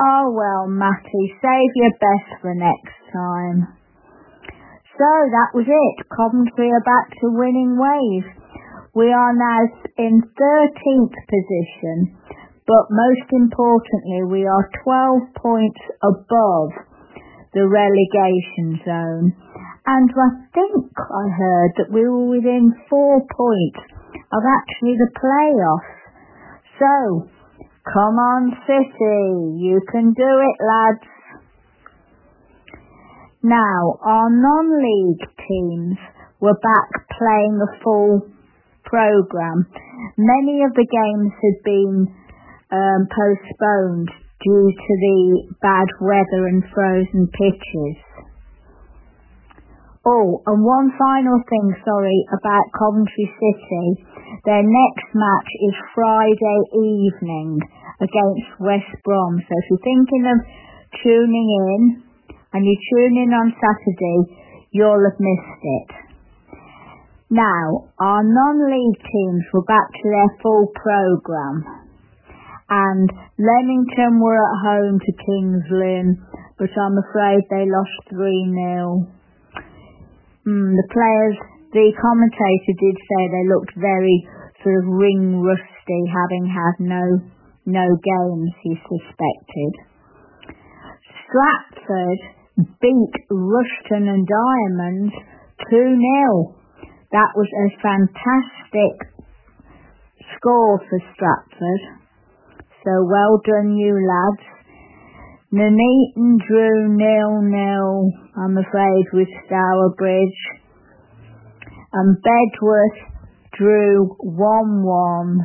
[0.00, 3.78] Oh well, Matty, save your best for next time.
[4.98, 5.96] So that was it.
[6.08, 8.26] Coventry are back to winning ways.
[8.94, 9.58] We are now
[9.98, 12.14] in 13th position,
[12.62, 16.70] but most importantly, we are 12 points above
[17.54, 19.34] the relegation zone.
[19.84, 23.82] And I think I heard that we were within four points
[24.30, 25.94] of actually the playoffs.
[26.78, 27.28] So,
[27.92, 31.10] come on City, you can do it lads.
[33.42, 35.98] Now, our non-league teams
[36.38, 38.33] were back playing a full
[38.94, 39.66] programme.
[40.14, 41.96] Many of the games had been
[42.70, 44.06] um, postponed
[44.38, 45.20] due to the
[45.58, 47.98] bad weather and frozen pitches.
[50.06, 53.86] Oh, and one final thing, sorry, about Coventry City.
[54.44, 57.58] Their next match is Friday evening
[57.98, 59.42] against West Brom.
[59.42, 60.38] So if you're thinking of
[61.02, 61.82] tuning in,
[62.52, 64.38] and you tune in on Saturday,
[64.70, 66.03] you'll have missed it.
[67.30, 71.64] Now, our non-league teams were back to their full programme.
[72.68, 76.16] And Leamington were at home to Kings Lynn,
[76.58, 79.08] but I'm afraid they lost 3-0.
[80.46, 81.36] Mm, the players,
[81.72, 84.28] the commentator did say they looked very
[84.62, 87.04] sort of ring rusty, having had no
[87.66, 89.72] no games, he suspected.
[91.24, 92.18] Stratford
[92.80, 95.14] beat Rushden and Diamonds
[95.72, 96.63] 2-0.
[97.14, 99.06] That was a fantastic
[100.34, 101.82] score for Stratford.
[102.82, 104.42] So well done you lads.
[105.52, 110.42] Nuneaton drew nil-nil, I'm afraid, with Stourbridge.
[111.92, 112.98] And Bedworth
[113.56, 115.38] drew 1-1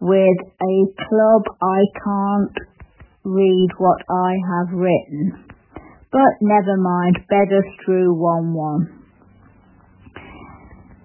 [0.00, 0.76] with a
[1.08, 2.58] club I can't
[3.24, 5.46] read what I have written.
[6.12, 8.97] But never mind, Bedworth drew 1-1.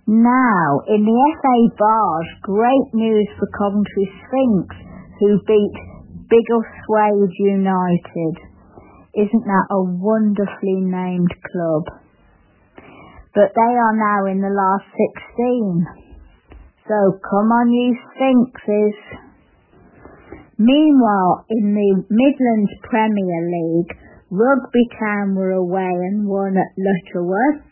[0.06, 4.76] Now, in the FA Vase, great news for Coventry Sphinx,
[5.22, 5.76] who beat
[6.28, 8.36] Biggleswade United.
[9.16, 12.04] Isn't that a wonderfully named club?
[13.34, 15.88] But they are now in the last 16.
[16.84, 19.00] So come on, you Sphinxes.
[20.58, 23.98] Meanwhile, in the Midlands Premier League,
[24.30, 27.64] Rugby Town were away and won at Lutterworth.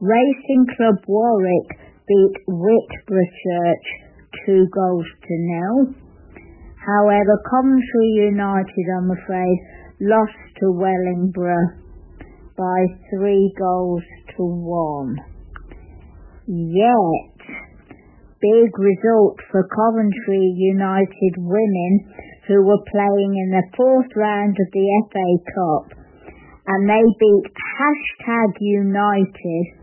[0.00, 1.74] Racing Club Warwick
[2.06, 3.86] beat Whitborough Church
[4.46, 5.92] two goals to nil.
[6.86, 9.58] However, Coventry United, I'm afraid,
[9.98, 11.82] lost to Wellingborough
[12.56, 14.04] by three goals
[14.36, 15.16] to one.
[16.46, 17.34] Yet,
[18.38, 22.14] big result for Coventry United women
[22.46, 25.28] who were playing in the fourth round of the FA
[25.58, 25.98] Cup
[26.68, 29.77] and they beat hashtag United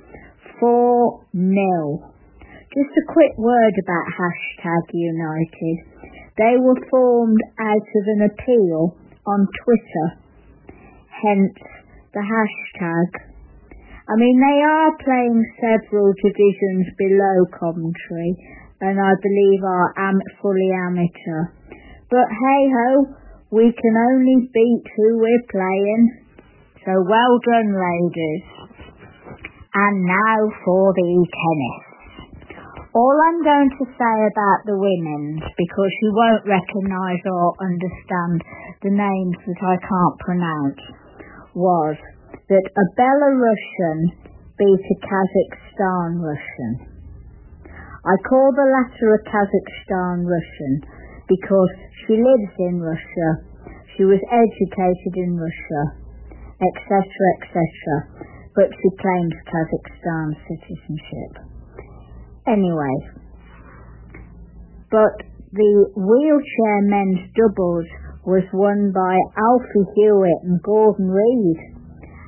[0.59, 2.11] 4 0.
[2.75, 5.77] Just a quick word about hashtag United.
[6.37, 10.07] They were formed out of an appeal on Twitter,
[11.23, 11.55] hence
[12.13, 13.09] the hashtag.
[14.07, 18.37] I mean, they are playing several divisions below Coventry
[18.81, 21.55] and I believe are am- fully amateur.
[22.09, 22.89] But hey ho,
[23.51, 26.03] we can only beat who we're playing.
[26.85, 28.64] So well done, ladies.
[29.75, 31.83] And now for the tennis.
[32.95, 38.39] All I'm going to say about the women's, because you won't recognise or understand
[38.87, 40.83] the names that I can't pronounce,
[41.59, 41.99] was
[42.47, 44.15] that a Belarusian
[44.55, 46.73] beat a Kazakhstan Russian.
[47.67, 50.87] I call the latter a Kazakhstan Russian
[51.27, 51.75] because
[52.07, 53.29] she lives in Russia,
[53.97, 55.99] she was educated in Russia,
[56.63, 57.03] etc.,
[57.43, 61.31] etc but she claims Kazakhstan citizenship.
[62.47, 62.95] Anyway,
[64.89, 65.15] but
[65.51, 67.85] the wheelchair men's doubles
[68.23, 71.59] was won by Alfie Hewett and Gordon Reid,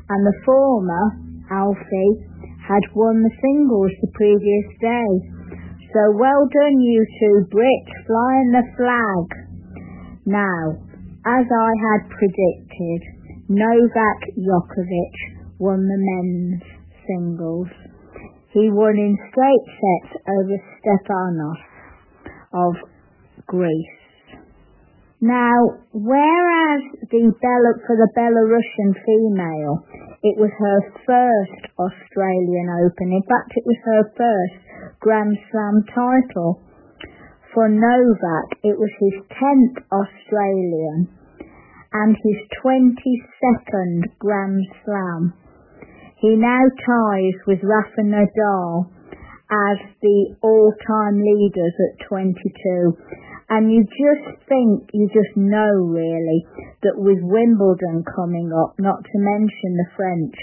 [0.09, 1.03] and the former,
[1.49, 2.13] Alfie,
[2.67, 5.11] had won the singles the previous day.
[5.95, 9.25] So well done you two Brits flying the flag.
[10.27, 10.75] Now,
[11.23, 13.01] as I had predicted,
[13.47, 16.63] Novak Djokovic won the men's
[17.05, 17.67] singles.
[18.53, 21.61] He won in straight sets over Stefanos
[22.53, 22.73] of
[23.45, 23.97] Greece.
[25.19, 29.81] Now, whereas the Bela, for the Belarusian female,
[30.21, 30.79] it was her
[31.09, 33.17] first Australian Open.
[33.17, 36.61] In fact, it was her first Grand Slam title.
[37.53, 41.09] For Novak, it was his 10th Australian
[41.93, 45.33] and his 22nd Grand Slam.
[46.19, 48.89] He now ties with Rafa Nadal
[49.49, 52.97] as the all-time leaders at 22.
[53.49, 56.45] And you just think, you just know really,
[56.83, 60.35] that with Wimbledon coming up, not to mention the French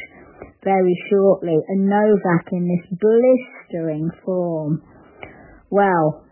[0.62, 4.80] very shortly, and Novak in this blistering form,
[5.68, 6.24] well,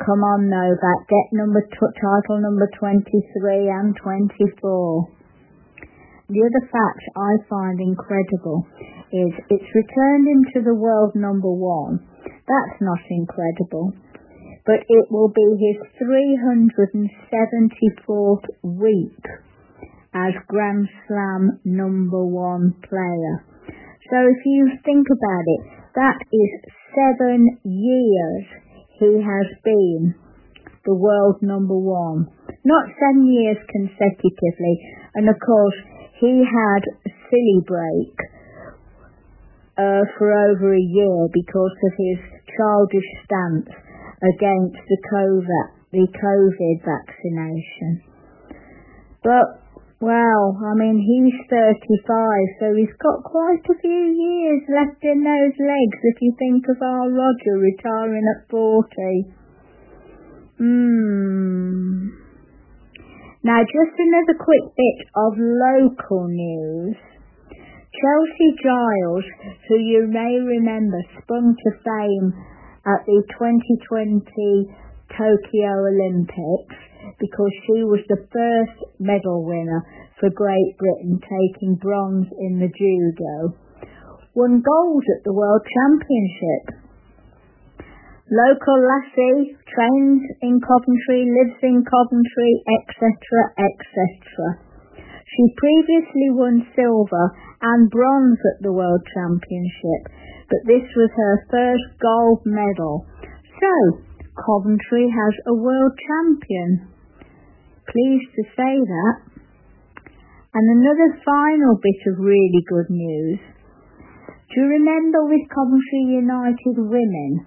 [0.00, 5.15] come on Novak, get number t- title number 23 and 24.
[6.28, 8.66] The other fact I find incredible
[9.14, 12.00] is it's returned him to the world number one.
[12.26, 13.92] That's not incredible.
[14.66, 19.24] But it will be his 374th week
[20.12, 23.44] as Grand Slam number one player.
[24.10, 25.60] So if you think about it,
[25.94, 26.60] that is
[26.90, 28.44] seven years
[28.98, 30.16] he has been
[30.84, 32.26] the world number one.
[32.64, 34.80] Not seven years consecutively.
[35.14, 35.76] And of course,
[36.20, 38.16] he had a silly break
[39.76, 42.20] uh, for over a year because of his
[42.56, 43.68] childish stance
[44.24, 48.02] against the COVID, the COVID vaccination.
[49.22, 49.66] But
[50.00, 55.56] Well, I mean, he's 35, so he's got quite a few years left in those
[55.56, 59.32] legs if you think of our Roger retiring at 40.
[60.58, 62.25] Hmm.
[63.46, 66.98] Now, just another quick bit of local news.
[67.94, 69.26] Chelsea Giles,
[69.68, 72.34] who you may remember sprung to fame
[72.82, 74.26] at the 2020
[75.14, 76.74] Tokyo Olympics,
[77.22, 79.78] because she was the first medal winner
[80.18, 83.54] for Great Britain taking bronze in the judo,
[84.34, 86.82] won gold at the World Championship.
[88.26, 93.06] Local lassie, trains in Coventry, lives in Coventry, etc.,
[93.54, 94.66] etc.
[95.30, 97.26] She previously won silver
[97.62, 100.10] and bronze at the World Championship,
[100.50, 103.06] but this was her first gold medal.
[103.62, 104.02] So,
[104.34, 106.90] Coventry has a world champion
[107.86, 109.16] pleased to say that.
[110.50, 113.38] And another final bit of really good news.
[114.50, 117.46] Do you remember with Coventry United women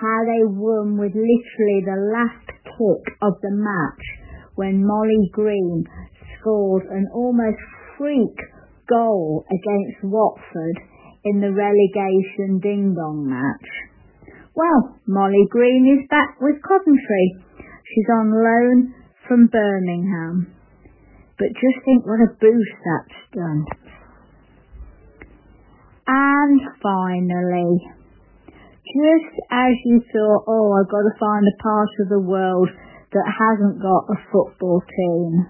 [0.00, 4.04] how they won with literally the last kick of the match
[4.54, 5.84] when Molly Green
[6.38, 7.58] scored an almost
[7.98, 8.38] freak
[8.88, 10.78] goal against Watford
[11.24, 13.68] in the relegation ding-dong match?
[14.54, 17.34] Well, Molly Green is back with Coventry.
[17.58, 18.94] She's on loan
[19.26, 20.54] from Birmingham.
[21.38, 23.64] But just think what a boost that's done.
[26.06, 27.97] And finally,
[28.94, 32.68] just as you thought, oh, I've got to find a part of the world
[33.12, 35.46] that hasn't got a football team.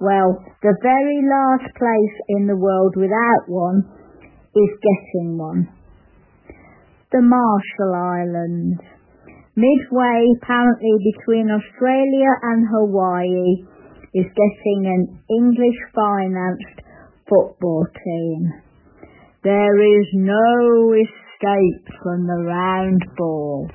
[0.00, 3.80] Well, the very last place in the world without one
[4.54, 5.68] is getting one.
[7.12, 8.80] The Marshall Islands
[9.56, 13.64] midway apparently between Australia and Hawaii
[14.12, 16.84] is getting an English financed
[17.28, 18.52] football team.
[19.42, 20.92] There is no
[21.36, 23.68] escape from the round ball.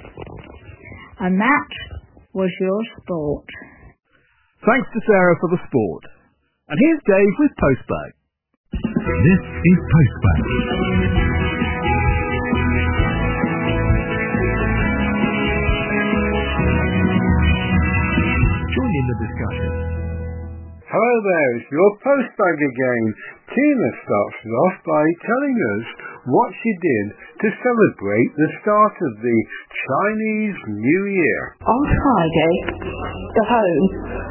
[1.20, 1.70] And that
[2.34, 3.46] was your sport.
[4.66, 6.04] Thanks to Sarah for the sport.
[6.70, 8.12] And here's Dave with Postbag.
[8.72, 10.42] This is Postbag.
[18.72, 19.92] Join in the discussion.
[20.92, 23.04] Hello there, it's your postbag again.
[23.48, 27.06] Tina starts us off by telling us what she did
[27.42, 29.38] to celebrate the start of the
[29.74, 31.42] Chinese New Year.
[31.66, 32.54] On Friday,
[33.34, 33.86] the home,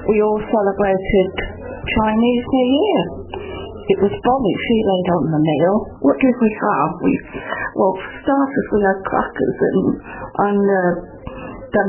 [0.06, 1.28] we all celebrated
[1.82, 3.02] Chinese New Year.
[3.90, 5.76] It was Bobby, she laid on the meal.
[6.06, 6.90] What did we have?
[7.02, 7.12] We,
[7.74, 9.80] well, for starters, we had crackers and,
[10.46, 10.92] and uh,
[11.74, 11.88] them,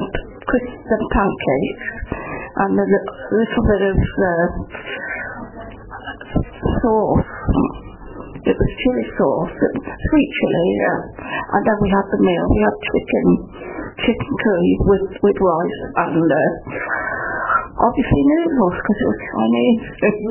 [0.49, 1.86] crisp, them pancakes
[2.58, 4.47] and a little bit of uh,
[6.82, 7.90] sauce.
[8.41, 10.99] It was chili sauce, and sweet chili, yeah.
[11.53, 12.45] And then we had the meal.
[12.49, 13.25] We had chicken,
[14.01, 16.39] chicken curry with, with rice and uh,
[17.81, 19.83] obviously noodles because it was Chinese.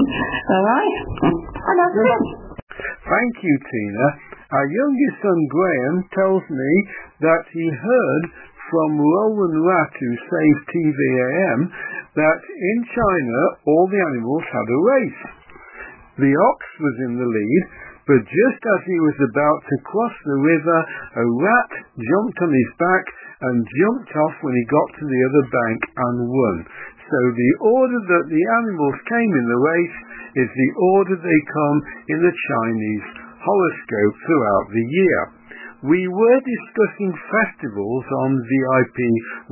[0.55, 0.97] All right?
[1.31, 2.23] And that's it.
[2.81, 4.07] Thank you, Tina.
[4.51, 6.73] Our youngest son Graham tells me
[7.23, 8.25] that he heard
[8.71, 11.59] from Roland Rat, who saved TVAM,
[12.15, 15.23] that in China all the animals had a race.
[16.19, 17.63] The ox was in the lead,
[18.11, 20.79] but just as he was about to cross the river,
[21.15, 23.05] a rat jumped on his back
[23.39, 26.57] and jumped off when he got to the other bank and won.
[27.07, 29.99] So the order that the animals came in the race
[30.43, 31.79] is the order they come
[32.11, 33.07] in the Chinese
[33.47, 35.21] horoscope throughout the year.
[35.87, 38.99] We were discussing festivals on VIP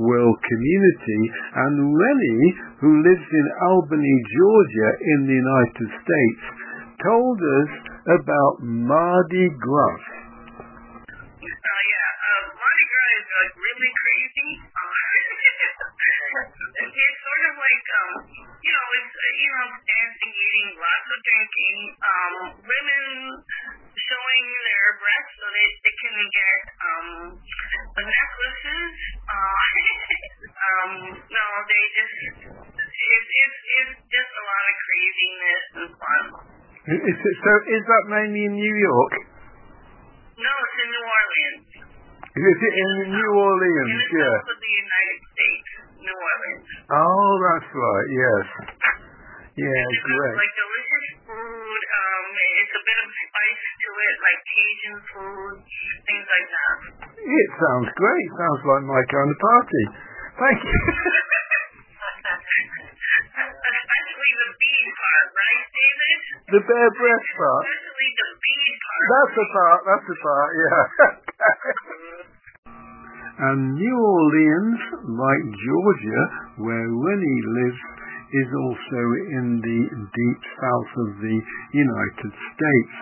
[0.03, 1.21] World Community
[1.63, 2.49] and Rennie,
[2.83, 6.43] who lives in Albany, Georgia in the United States,
[7.01, 7.71] told us
[8.09, 10.01] about Mardi Gras.
[11.45, 14.49] Uh, yeah, uh, Mardi Gras is like really crazy.
[16.89, 18.11] It's sort of like, um,
[18.65, 22.33] you know, it's, uh, you know, dancing, eating, lots of drinking, um,
[22.65, 23.05] women
[23.93, 27.07] showing their breasts so they, they can get, um,
[27.93, 28.93] necklaces.
[29.25, 29.53] Uh,
[30.69, 36.58] um, no, they just, it, it, it's just a lot of craziness and fun.
[36.89, 39.13] Is it, so is that mainly in New York?
[40.41, 41.61] No, it's in New Orleans.
[42.29, 43.89] Is it in New Orleans?
[43.93, 44.33] In the Yeah.
[44.41, 45.69] south of the United States,
[46.01, 46.65] New Orleans.
[46.89, 48.07] Oh, that's right.
[48.09, 48.45] Yes.
[49.59, 50.37] Yeah, It's great.
[50.39, 51.81] like delicious food.
[51.99, 52.25] Um,
[52.63, 55.55] it's a bit of spice to it, like Cajun food,
[56.09, 56.77] things like that.
[57.19, 58.27] It sounds great.
[58.39, 59.83] Sounds like my kind of party.
[60.39, 60.79] Thank you.
[64.19, 65.63] Especially the part, right?
[66.51, 67.63] The bare breast part.
[67.71, 69.03] Especially the part.
[69.07, 69.79] That's the part.
[69.87, 70.49] That's the part.
[70.59, 70.83] Yeah.
[73.47, 76.21] and New Orleans, like Georgia,
[76.67, 77.81] where Rennie lives,
[78.43, 79.01] is also
[79.39, 81.37] in the deep south of the
[81.79, 82.95] United States.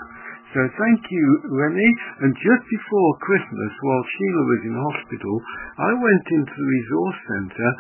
[0.54, 1.94] So thank you, Rennie.
[2.22, 5.36] And just before Christmas, while Sheila was in hospital,
[5.82, 7.74] I went into the resource centre.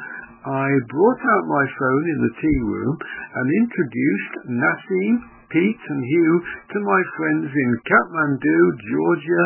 [0.48, 5.14] I brought out my phone in the tea room and introduced Nassim,
[5.52, 6.38] Pete and Hugh
[6.72, 9.43] to my friends in Kathmandu, Georgia,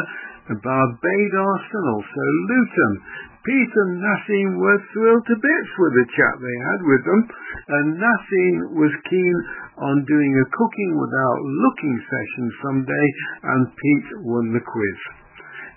[0.61, 2.93] Barbados and also Luton.
[3.41, 7.21] Pete and Nassim were thrilled to bits with the chat they had with them,
[7.65, 9.35] and Nassim was keen
[9.81, 13.07] on doing a cooking without looking session someday,
[13.49, 14.99] and Pete won the quiz.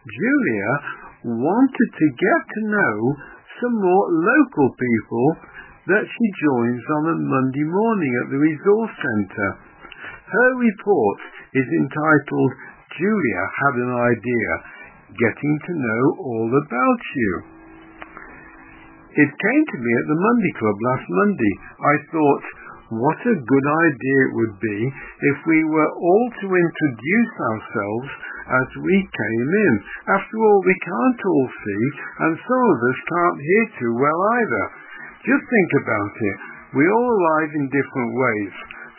[0.04, 0.70] Julia
[1.24, 2.96] wanted to get to know
[3.60, 5.28] some more local people
[5.84, 9.52] that she joins on a Monday morning at the resource centre.
[10.24, 11.18] Her report
[11.52, 12.52] is entitled
[12.96, 14.50] Julia Had an Idea,
[15.12, 17.32] Getting to Know All About You.
[19.14, 21.54] It came to me at the Monday Club last Monday.
[21.78, 22.44] I thought,
[22.92, 24.80] what a good idea it would be
[25.32, 28.10] if we were all to introduce ourselves
[28.44, 29.74] as we came in.
[30.12, 31.84] After all, we can't all see,
[32.28, 34.64] and some of us can't hear too well either.
[35.24, 36.38] Just think about it.
[36.76, 38.54] We all arrive in different ways.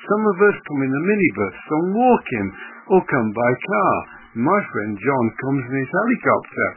[0.09, 2.47] Some of us come in a minibus, some walk in,
[2.89, 3.95] or come by car.
[4.36, 6.67] My friend John comes in his helicopter.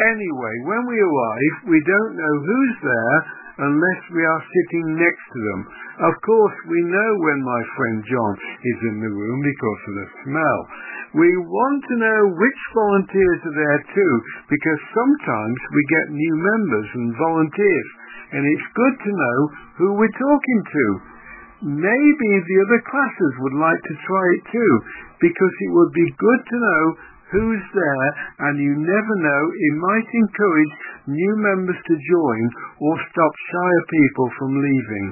[0.00, 3.16] Anyway, when we arrive, we don't know who's there
[3.68, 5.60] unless we are sitting next to them.
[6.00, 10.08] Of course, we know when my friend John is in the room because of the
[10.24, 10.60] smell.
[11.12, 14.14] We want to know which volunteers are there too,
[14.48, 17.88] because sometimes we get new members and volunteers,
[18.32, 19.38] and it's good to know
[19.76, 20.84] who we're talking to.
[21.68, 24.72] Maybe the other classes would like to try it too,
[25.20, 26.82] because it would be good to know
[27.30, 28.08] who's there,
[28.50, 30.74] and you never know, it might encourage
[31.06, 32.44] new members to join
[32.82, 35.06] or stop shyer people from leaving.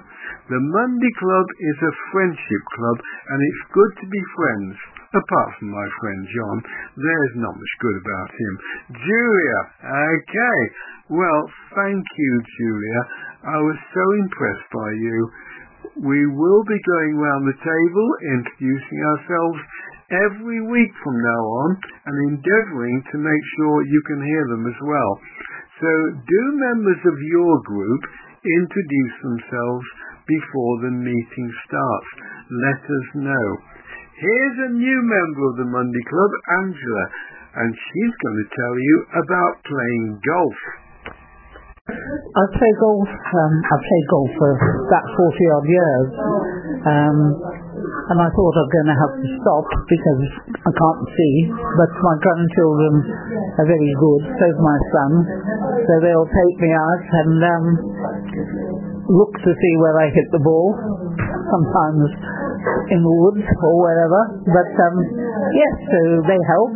[0.50, 4.76] The Monday Club is a friendship club, and it's good to be friends.
[5.08, 6.56] Apart from my friend John,
[7.00, 8.52] there's not much good about him.
[8.92, 9.58] Julia,
[9.88, 10.60] okay.
[11.08, 11.42] Well,
[11.72, 13.00] thank you, Julia.
[13.48, 15.18] I was so impressed by you.
[15.98, 19.58] We will be going round the table, introducing ourselves
[20.30, 21.70] every week from now on
[22.06, 25.12] and endeavouring to make sure you can hear them as well.
[25.82, 25.90] So
[26.22, 28.02] do members of your group
[28.46, 29.86] introduce themselves
[30.26, 32.10] before the meeting starts.
[32.46, 33.46] Let us know.
[34.22, 36.32] Here's a new member of the Monday Club,
[36.62, 37.04] Angela,
[37.58, 40.58] and she's going to tell you about playing golf.
[41.88, 43.08] I play golf.
[43.08, 44.50] Um, I've played golf for
[44.92, 46.08] about 40 odd years.
[46.84, 47.18] Um,
[48.08, 50.22] and I thought I was going to have to stop because
[50.68, 51.34] I can't see.
[51.48, 52.94] But my grandchildren
[53.56, 55.12] are very good, so's my son.
[55.88, 57.64] So they'll take me out and um,
[59.08, 60.76] look to see where I hit the ball.
[61.48, 62.04] Sometimes
[62.92, 64.20] in the woods or wherever.
[64.44, 64.96] But um,
[65.56, 66.72] yes, so they help.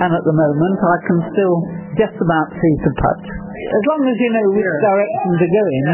[0.00, 1.56] And at the moment I can still
[1.98, 3.20] just about see to putt.
[3.60, 5.86] As long as you know which direction to go in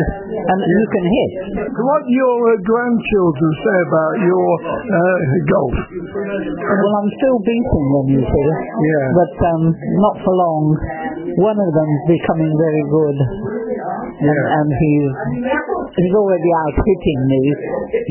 [0.49, 1.33] and you can hit.
[1.77, 5.17] What your uh, grandchildren say about your uh,
[5.51, 5.77] golf?
[5.77, 8.47] Well, I'm still beating them, you see.
[8.47, 9.05] Yeah.
[9.13, 10.65] But um, not for long.
[11.37, 13.17] One of them's becoming very good.
[14.17, 15.13] And, and he's
[15.93, 17.43] he's already out hitting me,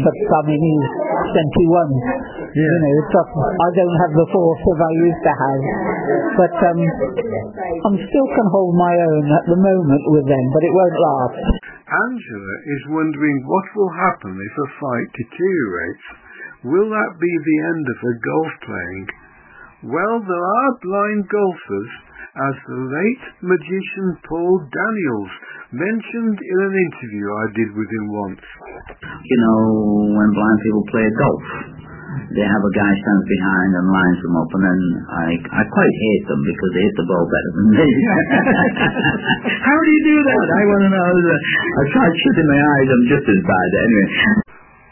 [0.06, 0.86] but I mean he's
[1.34, 2.54] 21.
[2.54, 5.62] You know, it's not, I don't have the force that I used to have,
[6.38, 6.80] but um,
[7.90, 11.42] I'm still can hold my own at the moment with them, but it won't last.
[11.86, 16.06] Angela is wondering what will happen if a fight deteriorates.
[16.66, 19.08] Will that be the end of her golf playing?
[19.86, 21.92] Well, there are blind golfers,
[22.36, 25.34] as the late magician Paul Daniels
[25.72, 28.44] mentioned in an interview I did with him once.
[29.24, 29.64] you know,
[30.20, 31.46] when blind people play golf.
[32.16, 35.96] They have a guy stands behind and lines them up, and then I I quite
[36.00, 37.90] hate them because they hit the ball better than me.
[39.68, 40.46] How do you do that?
[40.48, 41.12] I want to know.
[41.12, 42.88] I tried shooting my eyes.
[42.88, 44.08] I'm just as bad anyway.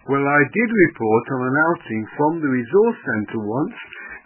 [0.04, 3.78] Well, I did report on an outing from the resource centre once,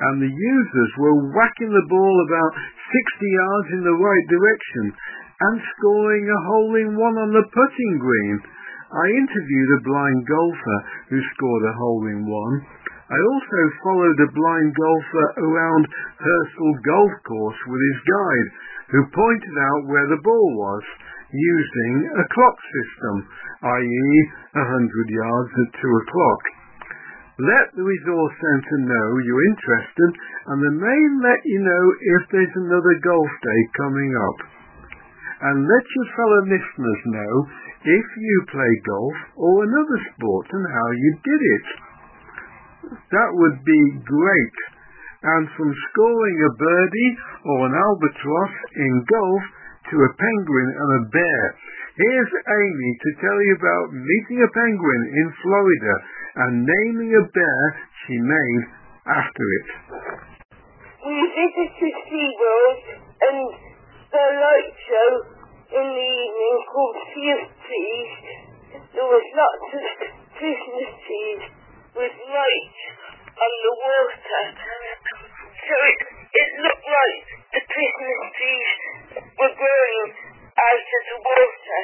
[0.09, 2.53] and the users were whacking the ball about
[2.87, 4.85] 60 yards in the right direction
[5.37, 8.37] and scoring a hole in one on the putting green.
[8.87, 10.79] I interviewed a blind golfer
[11.11, 12.55] who scored a hole in one.
[13.07, 15.83] I also followed a blind golfer around
[16.19, 18.49] Hearsall Golf Course with his guide,
[18.91, 20.83] who pointed out where the ball was
[21.31, 23.15] using a clock system,
[23.63, 24.11] i.e.
[24.55, 26.41] hundred yards at two o'clock.
[27.37, 30.11] Let the resource centre know you're interested
[30.49, 31.83] and they may let you know
[32.17, 34.39] if there's another golf day coming up.
[35.37, 37.33] And let your fellow listeners know
[37.85, 41.67] if you play golf or another sport and how you did it.
[43.13, 44.57] That would be great.
[45.21, 47.13] And from scoring a birdie
[47.53, 49.43] or an albatross in golf
[49.93, 51.43] to a penguin and a bear,
[52.01, 55.95] here's Amy to tell you about meeting a penguin in Florida
[56.37, 57.61] and naming a bear
[58.05, 58.65] she named
[59.09, 59.67] after it.
[61.01, 62.81] We visited SeaWorld
[63.25, 63.37] and
[64.11, 65.09] the light show
[65.81, 68.11] in the evening called Sea of Trees.
[68.93, 69.85] There was lots of
[70.37, 71.41] Christmas trees
[71.97, 72.81] with lights
[73.33, 74.43] on the water.
[75.67, 77.17] So it, it looked like
[77.57, 78.69] the Christmas trees
[79.17, 80.05] were growing
[80.53, 81.81] out of the water.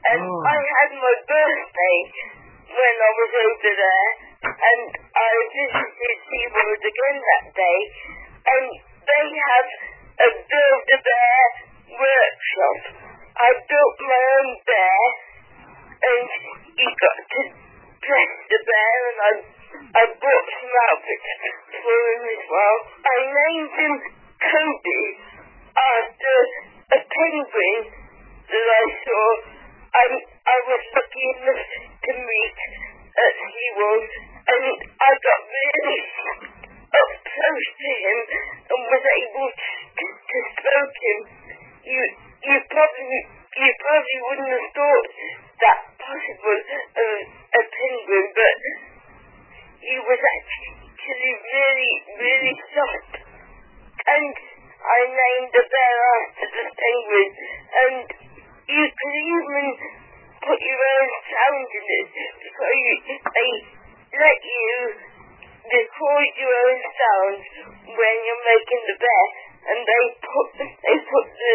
[0.00, 0.42] And Oh.
[0.48, 1.98] I had my birthday
[2.70, 4.08] when I was over there,
[4.46, 7.80] and I visited SeaWorld again that day,
[8.40, 8.66] and
[9.04, 9.68] they have
[10.20, 11.40] a Build-A-Bear
[11.98, 12.78] workshop.
[13.40, 15.00] I built my own bear,
[15.98, 16.28] and
[16.78, 17.40] you got to
[18.00, 19.32] dress the bear, and I,
[19.90, 21.30] I bought some outfits
[21.74, 22.76] for him as well.
[23.02, 23.94] I named him
[24.40, 25.02] Kobe
[25.74, 26.36] after
[26.90, 27.76] a penguin
[28.50, 29.24] that I saw.
[29.90, 31.64] I, I was enough
[32.06, 32.58] to meet
[33.10, 34.10] at SeaWorld,
[34.46, 36.00] and I got really
[36.90, 38.18] up close to him
[38.70, 41.20] and was able to, to stroke him.
[41.90, 42.02] You,
[42.46, 43.20] you probably,
[43.58, 45.08] you probably wouldn't have thought
[45.58, 47.10] that possible of
[47.50, 48.56] a penguin, but
[49.80, 53.12] he was actually really, really soft.
[54.06, 54.34] And
[54.80, 57.30] I named the bear after the penguin,
[57.70, 57.96] and
[58.70, 59.66] you could even
[60.40, 62.08] put your own sound in it.
[62.48, 63.50] So you, they
[64.14, 64.72] let you
[65.68, 67.44] record your own sounds
[67.84, 69.24] when you're making the bear,
[69.68, 71.54] and they put they put the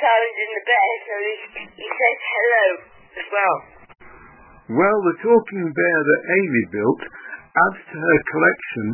[0.00, 1.34] sound in the bear so he,
[1.76, 2.66] he says hello
[3.20, 3.56] as well.
[4.72, 7.02] Well, the talking bear that Amy built
[7.54, 8.86] adds to her collection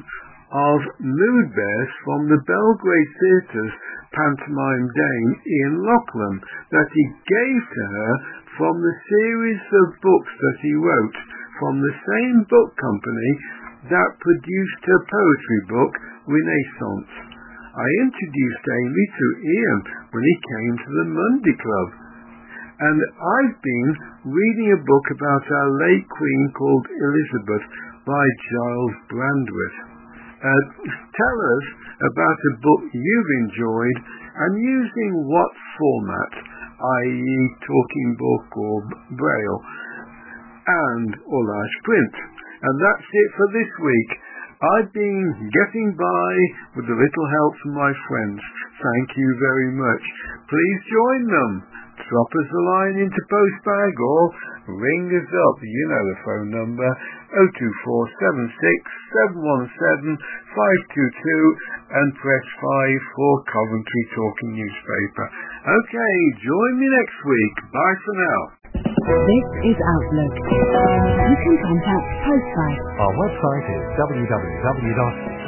[0.49, 3.77] of nude bears from the Belgrade Theatre's
[4.13, 6.37] pantomime dame Iain Lauchlan
[6.73, 8.13] that he gave to her
[8.57, 11.17] from the series of books that he wrote
[11.61, 13.33] from the same book company
[13.93, 15.93] that produced her poetry book
[16.27, 17.13] Renaissance.
[17.77, 21.89] I introduced Amy to Iain when he came to the Monday Club
[22.79, 23.91] and I've been
[24.31, 27.65] reading a book about our late Queen called Elizabeth
[28.07, 29.79] by Giles Brandreth.
[30.39, 31.67] Uh, tell us
[31.99, 33.99] about a book you've enjoyed
[34.39, 36.33] and using what format,
[37.03, 37.39] i.e.
[37.67, 38.77] talking book or
[39.19, 39.61] braille,
[40.71, 42.15] and or large print.
[42.63, 44.11] And that's it for this week.
[44.59, 46.31] I've been getting by
[46.79, 48.43] with a little help from my friends.
[48.79, 50.05] Thank you very much.
[50.47, 51.78] Please join them.
[52.07, 54.23] Drop us a line into postbag or
[54.79, 55.57] ring us up.
[55.59, 56.91] You know the phone number
[57.59, 57.75] 02476
[59.35, 65.27] 717 522 and press 5 for Coventry Talking Newspaper.
[65.67, 67.55] Okay, join me next week.
[67.75, 68.41] Bye for now.
[68.79, 70.35] This is Outlook.
[70.39, 72.77] You can contact Postbag.
[73.03, 73.83] Our website is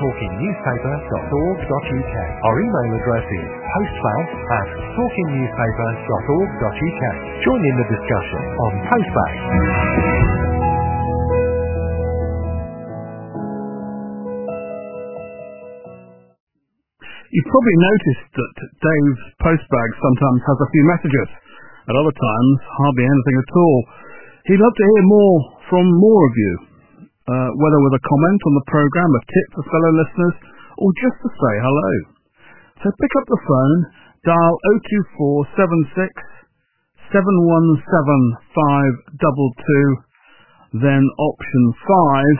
[0.00, 2.16] www.talkingnewspaper.org.uk.
[2.40, 7.02] Our email address is postbag at talkingnewspaper.org.uk.
[7.44, 9.36] Join in the discussion on Postbag.
[17.30, 21.28] You've probably noticed that Dave's postbag sometimes has a few messages.
[21.86, 23.84] At other times, hardly anything at all.
[24.48, 26.69] He'd love to hear more from more of you,
[27.28, 30.36] uh, whether with a comment on the programme, a tip for fellow listeners,
[30.80, 31.90] or just to say hello.
[32.80, 33.78] So pick up the phone,
[34.24, 34.56] dial
[35.44, 36.16] 02476
[37.12, 41.64] 717 522, then option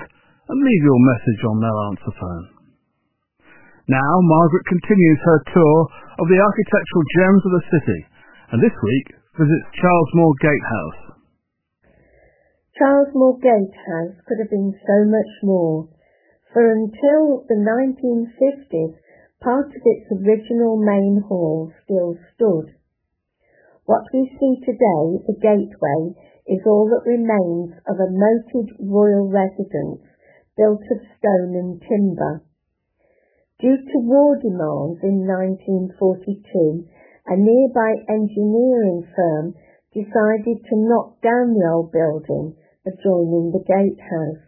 [0.07, 2.47] 5, and leave your message on their answer phone.
[3.91, 5.77] Now, Margaret continues her tour
[6.23, 8.01] of the architectural gems of the city,
[8.55, 11.10] and this week visits Cheylesmore Gatehouse.
[12.81, 15.87] Cheylesmore Gatehouse could have been so much more,
[16.51, 18.97] for until the 1950s,
[19.39, 22.73] part of its original main hall still stood.
[23.85, 26.17] What we see today, the gateway,
[26.49, 30.01] is all that remains of a moated royal residence
[30.57, 32.41] built of stone and timber.
[33.61, 36.89] Due to war demands in 1942,
[37.27, 39.53] a nearby engineering firm
[39.93, 42.57] decided to knock down the old building
[42.87, 44.45] adjoining the gatehouse.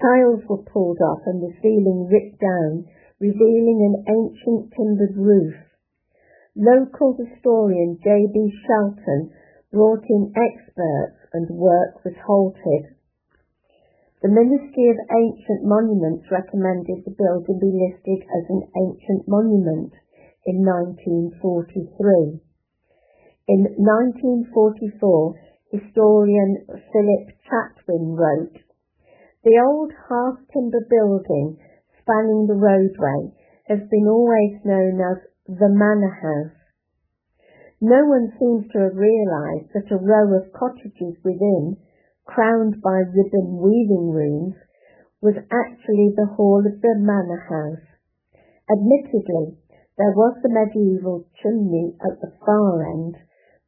[0.00, 2.84] Tiles were pulled off and the ceiling ripped down,
[3.18, 5.54] revealing an ancient timbered roof.
[6.54, 8.52] Local historian J.B.
[8.64, 9.32] Shelton
[9.72, 12.96] brought in experts and work was halted.
[14.22, 19.92] The Ministry of Ancient Monuments recommended the building be listed as an ancient monument
[20.46, 22.40] in 1943.
[23.48, 28.58] In 1944, historian Philip Chatwin wrote,
[29.44, 31.58] The old half-timber building
[32.00, 33.34] spanning the roadway
[33.66, 36.56] has been always known as the Manor House.
[37.80, 41.76] No one seems to have realised that a row of cottages within,
[42.24, 44.54] crowned by ribbon weaving rooms,
[45.20, 47.86] was actually the hall of the Manor House.
[48.70, 49.58] Admittedly,
[49.98, 53.16] there was the medieval chimney at the far end,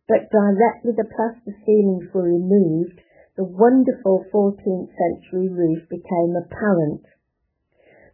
[0.09, 2.97] but uh, directly the plaster ceilings were removed,
[3.37, 7.05] the wonderful 14th century roof became apparent.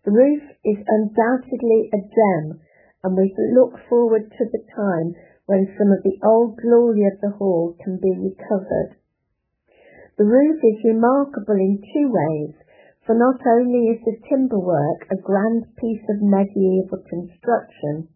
[0.05, 2.61] The roof is undoubtedly a gem,
[3.05, 5.15] and we look forward to the time
[5.47, 8.97] when some of the old glory of the hall can be recovered.
[10.19, 12.55] The roof is remarkable in two ways,
[13.07, 18.09] for not only is the timber work a grand piece of medieval construction,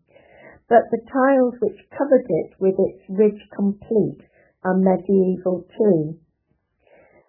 [0.69, 4.21] but the tiles which covered it with its ridge complete
[4.65, 6.21] are medieval too.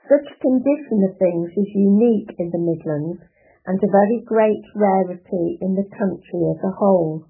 [0.09, 3.21] Such a condition of things is unique in the Midlands
[3.65, 7.25] and a very great rarity in the country as a whole.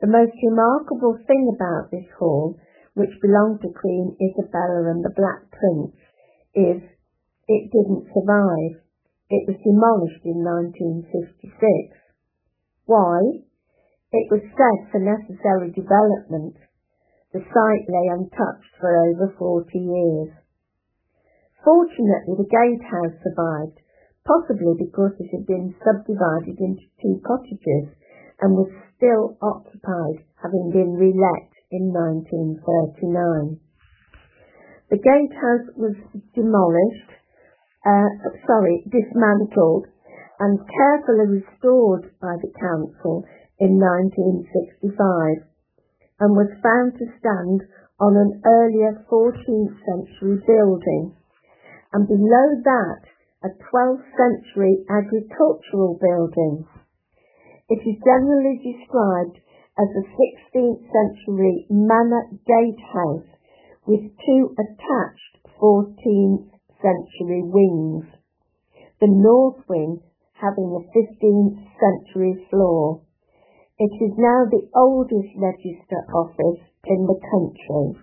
[0.00, 2.56] The most remarkable thing about this hall,
[2.94, 5.94] which belonged to Queen Isabella and the Black Prince,
[6.54, 6.82] is
[7.46, 8.82] it didn't survive.
[9.30, 11.98] It was demolished in 1956.
[12.86, 13.47] Why?
[14.10, 16.56] It was said for necessary development.
[17.32, 20.32] The site lay untouched for over 40 years.
[21.62, 23.76] Fortunately, the gatehouse survived,
[24.24, 27.92] possibly because it had been subdivided into two cottages
[28.40, 33.60] and was still occupied, having been relet in 1939.
[34.88, 35.96] The gatehouse was
[36.32, 37.12] demolished,
[37.84, 38.08] uh,
[38.48, 39.84] sorry, dismantled
[40.40, 43.26] and carefully restored by the council
[43.60, 45.44] in 1965
[46.20, 47.62] and was found to stand
[48.00, 51.14] on an earlier 14th century building
[51.92, 53.02] and below that
[53.44, 56.66] a 12th century agricultural building.
[57.68, 59.38] It is generally described
[59.78, 63.30] as a 16th century manor gatehouse
[63.86, 66.50] with two attached 14th
[66.82, 68.06] century wings,
[69.00, 70.00] the north wing
[70.34, 73.02] having a 15th century floor.
[73.78, 77.94] It is now the oldest register office in the country.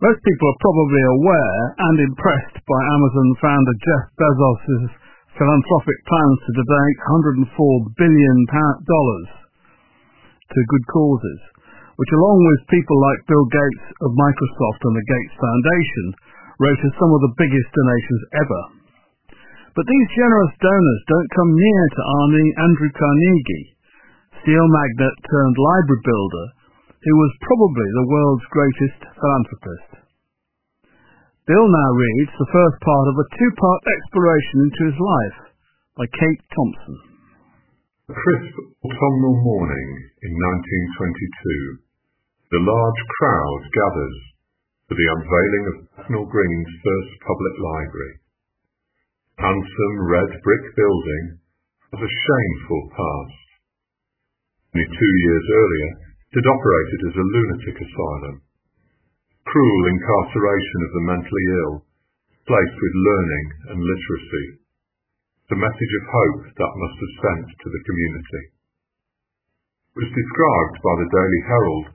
[0.00, 4.96] Most people are probably aware and impressed by Amazon founder Jeff Bezos'
[5.36, 7.00] philanthropic plans to donate
[7.44, 11.40] $104 billion to good causes,
[12.00, 16.06] which along with people like Bill Gates of Microsoft and the Gates Foundation,
[16.56, 18.62] wrote some of the biggest donations ever.
[19.76, 23.75] But these generous donors don't come near to army Andrew Carnegie,
[24.46, 26.46] steel magnate turned library builder,
[27.02, 29.90] who was probably the world's greatest philanthropist.
[31.50, 35.38] Bill now reads the first part of a two-part exploration into his life
[35.98, 36.96] by Kate Thompson.
[38.06, 38.54] A crisp
[38.86, 39.88] autumnal morning
[40.22, 41.82] in 1922,
[42.54, 44.18] the large crowd gathers
[44.86, 48.14] for the unveiling of Bethnal Green's first public library.
[49.42, 51.24] Handsome red brick building
[51.90, 53.45] has a shameful past.
[54.76, 55.90] Only two years earlier,
[56.36, 58.44] had operated as a lunatic asylum.
[59.48, 61.74] Cruel incarceration of the mentally ill,
[62.44, 64.46] placed with learning and literacy.
[65.48, 68.42] The message of hope that must have sent to the community.
[69.96, 71.86] It was described by the Daily Herald,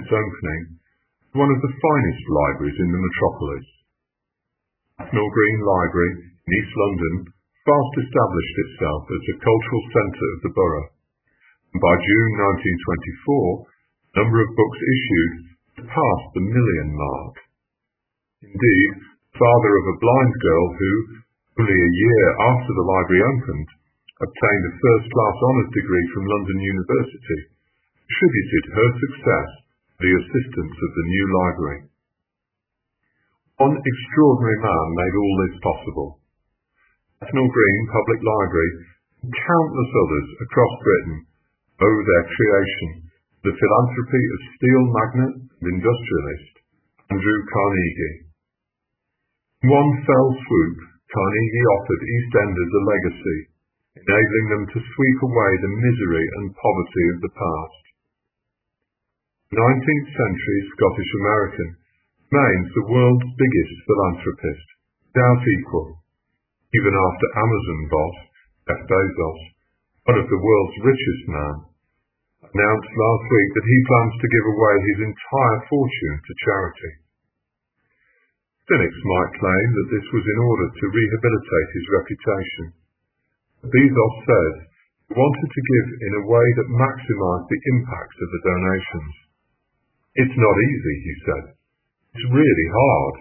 [0.00, 3.66] its opening, as one of the finest libraries in the metropolis.
[4.96, 7.36] Bethnal Green Library in East London
[7.68, 10.88] fast established itself as a cultural centre of the borough.
[11.70, 12.32] By June
[13.30, 13.62] 1924,
[14.10, 15.34] the number of books issued
[15.86, 17.34] passed the million mark.
[18.42, 20.92] Indeed, the father of a blind girl who,
[21.62, 23.68] only a year after the library opened,
[24.18, 27.40] obtained a first-class honours degree from London University,
[28.02, 29.48] attributed her success
[29.94, 31.80] to the assistance of the new library.
[33.62, 36.10] One extraordinary man made all this possible.
[37.22, 38.72] Bethnal Green Public Library
[39.22, 41.29] and countless others across Britain
[41.80, 43.10] owe their creation
[43.40, 46.52] the philanthropy of steel magnate and industrialist
[47.08, 48.16] Andrew Carnegie.
[49.64, 50.76] In one fell swoop,
[51.08, 53.38] Carnegie offered EastEnders a legacy,
[53.96, 57.82] enabling them to sweep away the misery and poverty of the past.
[59.56, 61.68] 19th century Scottish American
[62.30, 64.66] remains the world's biggest philanthropist,
[65.10, 65.98] without equal,
[66.76, 68.16] even after Amazon boss
[68.70, 69.40] Jeff Bezos,
[70.06, 71.69] one of the world's richest men,
[72.40, 76.92] announced last week that he plans to give away his entire fortune to charity.
[78.64, 82.66] Cynics might claim that this was in order to rehabilitate his reputation.
[83.66, 84.54] Bezos said
[85.10, 89.14] he wanted to give in a way that maximised the impact of the donations.
[90.16, 91.44] It's not easy, he said.
[92.14, 93.16] It's really hard.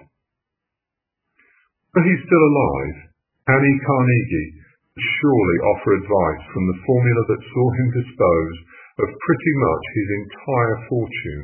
[1.92, 2.98] But he's still alive.
[3.50, 4.52] Annie Carnegie
[4.96, 8.58] surely offer advice from the formula that saw him dispose
[9.00, 11.43] of pretty much his entire fortune,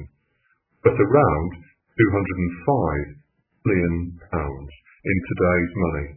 [0.84, 1.50] but around
[1.96, 3.24] 205
[3.64, 3.96] billion
[4.28, 4.72] pounds
[5.08, 6.08] in today's money,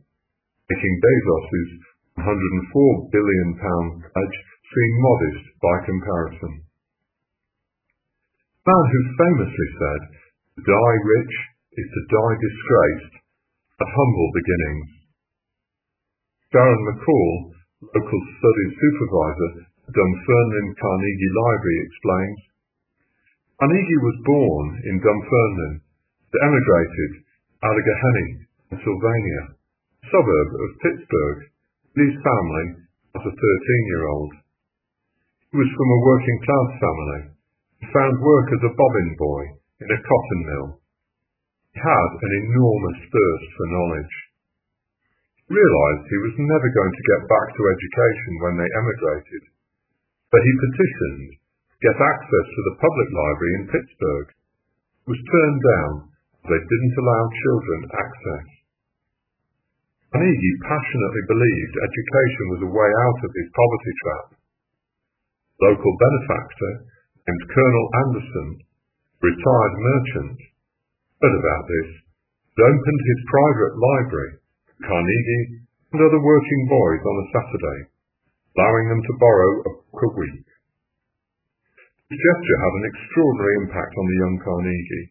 [0.66, 1.72] making Bezos's
[2.18, 6.53] 104 billion pound pledge seem modest by comparison.
[8.59, 10.03] A man who famously said,
[10.59, 11.34] to die rich
[11.78, 13.14] is to die disgraced,
[13.78, 14.91] at humble beginnings.
[16.51, 17.32] Darren McCall,
[17.95, 22.41] local studies supervisor at Dunfermline Carnegie Library, explains,
[23.59, 25.80] Carnegie was born in Dunfermline,
[26.28, 28.28] but emigrated to Allegheny,
[28.68, 31.41] Pennsylvania, a suburb of Pittsburgh,
[31.97, 32.66] with his family
[33.16, 34.32] as a 13-year-old.
[35.51, 37.22] He was from a working-class family
[37.80, 39.43] and found work as a bobbin boy
[39.80, 40.68] in a cotton mill.
[41.72, 44.14] He had an enormous thirst for knowledge.
[45.49, 49.43] He realised he was never going to get back to education when they emigrated,
[50.29, 54.29] but he petitioned to get access to the public library in Pittsburgh.
[54.29, 55.93] It was turned down
[56.49, 58.47] they didn't allow children access.
[60.09, 64.26] Carnegie passionately believed education was a way out of his poverty trap.
[65.61, 66.72] Local benefactor
[67.29, 68.49] named Colonel Anderson,
[69.20, 70.39] retired merchant,
[71.20, 71.91] heard about this
[72.57, 74.33] and opened his private library
[74.64, 75.47] for Carnegie
[75.93, 77.81] and other working boys on a Saturday,
[78.57, 79.72] allowing them to borrow a
[80.16, 80.49] week.
[82.09, 85.09] This gesture had an extraordinary impact on the young Carnegie.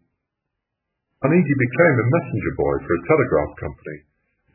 [1.22, 3.98] Carnegie became a messenger boy for a telegraph company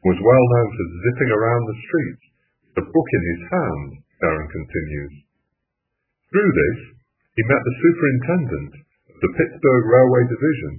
[0.03, 2.25] and was well known for zipping around the streets
[2.67, 5.15] with a book in his hand, Darren continues.
[6.35, 6.79] Through this,
[7.39, 8.73] he met the superintendent
[9.07, 10.75] of the Pittsburgh Railway Division,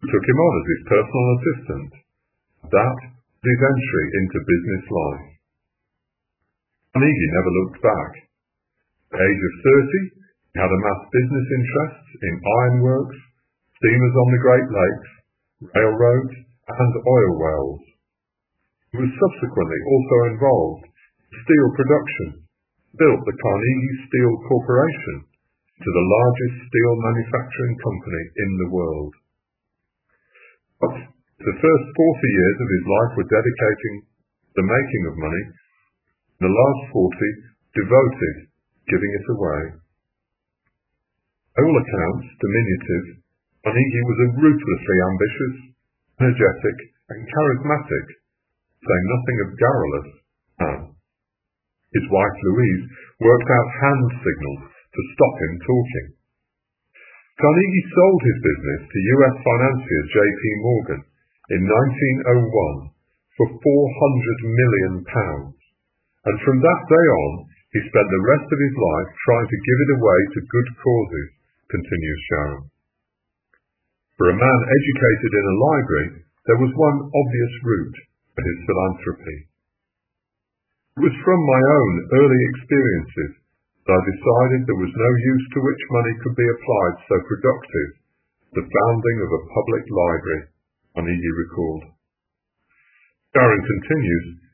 [0.00, 1.90] who took him on as his personal assistant.
[2.70, 5.35] That was his entry into business life.
[6.96, 8.12] Carnegie never looked back.
[9.12, 10.16] At the age of 30,
[10.48, 13.20] he had amassed business interests in ironworks,
[13.76, 15.10] steamers on the Great Lakes,
[15.76, 16.36] railroads,
[16.72, 17.84] and oil wells.
[18.96, 22.28] He was subsequently also involved in steel production,
[22.96, 25.16] built the Carnegie Steel Corporation
[25.76, 29.12] to the largest steel manufacturing company in the world.
[30.80, 30.94] But
[31.44, 33.94] the first 40 years of his life were dedicating
[34.56, 35.44] the making of money,
[36.40, 37.16] the last 40
[37.76, 38.36] devoted
[38.86, 39.62] giving it away.
[41.56, 43.24] All accounts, diminutive,
[43.66, 45.56] Carnegie was a ruthlessly ambitious,
[46.22, 46.78] energetic,
[47.10, 48.06] and charismatic,
[48.78, 50.08] saying nothing of garrulous,
[50.60, 50.80] man.
[51.90, 52.84] His wife Louise
[53.18, 56.08] worked out hand signals to stop him talking.
[57.36, 60.42] Carnegie sold his business to US financier J.P.
[60.62, 61.02] Morgan
[61.56, 62.96] in 1901
[63.34, 63.60] for 400
[64.46, 65.56] million pounds,
[66.26, 67.32] and from that day on
[67.74, 71.28] he spent the rest of his life trying to give it away to good causes,
[71.68, 72.64] continues Sharon.
[74.16, 76.10] For a man educated in a library,
[76.48, 77.98] there was one obvious route
[78.32, 79.38] for his philanthropy.
[80.96, 83.32] It was from my own early experiences
[83.84, 87.90] that I decided there was no use to which money could be applied so productive
[88.56, 90.42] the founding of a public library,
[90.96, 91.84] Carnegie recalled.
[93.36, 94.45] Darren continues,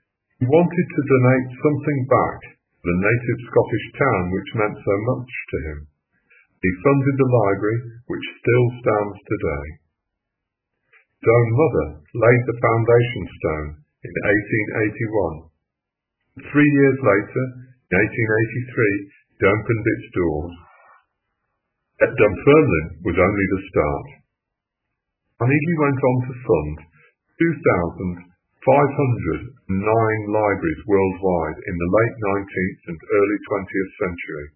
[0.42, 5.30] he wanted to donate something back to the native Scottish town which meant so much
[5.30, 5.78] to him.
[6.58, 7.78] He funded the library,
[8.10, 9.66] which still stands today.
[11.22, 11.86] His own mother
[12.26, 13.68] laid the foundation stone
[14.02, 14.12] in
[16.42, 16.50] 1881.
[16.50, 20.54] Three years later, in 1883, it opened its doors.
[22.02, 24.06] At Dunfermline was only the start.
[25.38, 26.76] Carnegie went on to fund
[28.62, 29.74] 2,509
[30.30, 34.54] libraries worldwide in the late 19th and early 20th century.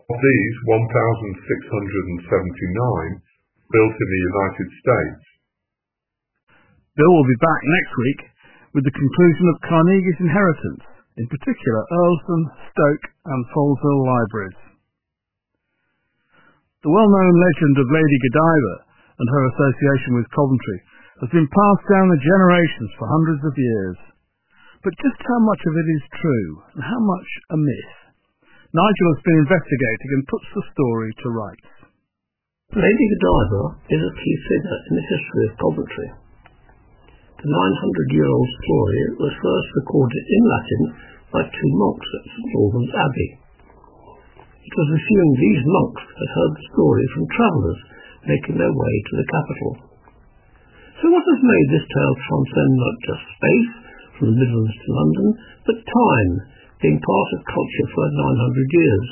[0.00, 3.20] Of these, 1,679
[3.68, 5.20] built in the United States.
[6.96, 8.32] Bill will be back next week
[8.72, 10.80] with the conclusion of Carnegie's inheritance,
[11.20, 14.56] in particular Earlsdon, Stoke and Foleshill libraries.
[16.80, 18.88] The well-known legend of Lady Godiva
[19.20, 20.80] and her association with Coventry
[21.18, 23.98] has been passed down the generations for hundreds of years.
[24.80, 27.94] But just how much of it is true and how much a myth?
[28.70, 31.70] Nigel has been investigating and puts the story to rights.
[32.70, 36.08] Lady Godiva is a key figure in the history of Coventry.
[37.42, 40.82] The 900-year-old story was first recorded in Latin
[41.34, 43.30] by two monks at St Albans Abbey.
[44.60, 47.80] It was assumed these monks had heard the story from travellers
[48.22, 49.89] making their way to the capital.
[51.00, 53.72] So what has made this tale transcend not just space,
[54.20, 55.28] from the Midlands to London,
[55.64, 56.30] but time,
[56.84, 59.06] being part of culture for 900 years?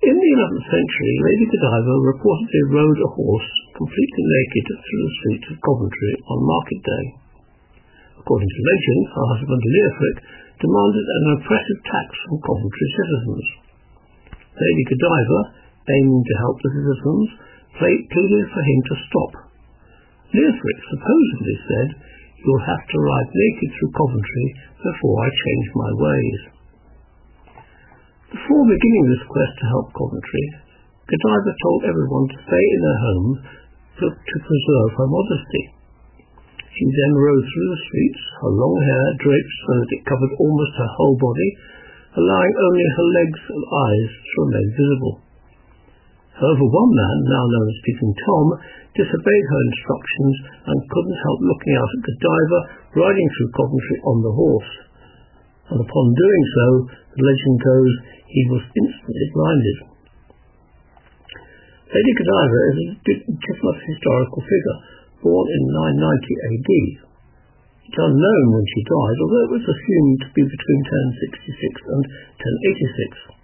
[0.00, 5.48] In the 11th century, Lady Godiva reportedly rode a horse completely naked through the streets
[5.52, 7.04] of Coventry on market day.
[8.16, 10.18] According to legend, her husband Leofric
[10.56, 13.44] demanded an oppressive tax from Coventry citizens.
[14.56, 15.40] Lady Godiva,
[15.84, 17.28] aiming to help the citizens,
[17.78, 19.32] pleaded for him to stop.
[20.34, 21.88] Leofric supposedly said,
[22.44, 24.48] You'll have to ride naked through Coventry
[24.84, 26.40] before I change my ways.
[28.36, 30.44] Before beginning this quest to help Coventry,
[31.08, 33.38] Godiva told everyone to stay in their homes
[33.96, 35.64] to, to preserve her modesty.
[36.68, 40.74] She then rode through the streets, her long hair draped so that it covered almost
[40.74, 41.50] her whole body,
[42.18, 45.14] allowing only her legs and eyes to remain visible.
[46.34, 48.46] However, one man, now known as Peeping Tom,
[48.98, 50.34] disobeyed her instructions
[50.66, 52.62] and couldn't help looking out at the diver
[52.98, 54.72] riding through Coventry on the horse.
[55.70, 56.66] And upon doing so,
[57.14, 57.92] the legend goes,
[58.26, 59.78] he was instantly blinded.
[61.94, 62.86] Lady Godiva is a
[63.30, 64.78] legitimate historical figure,
[65.22, 65.62] born in
[66.02, 66.70] 990 AD.
[67.86, 70.82] It's unknown when she died, although it was assumed to be between
[71.30, 72.02] 1066 and
[73.30, 73.43] 1086.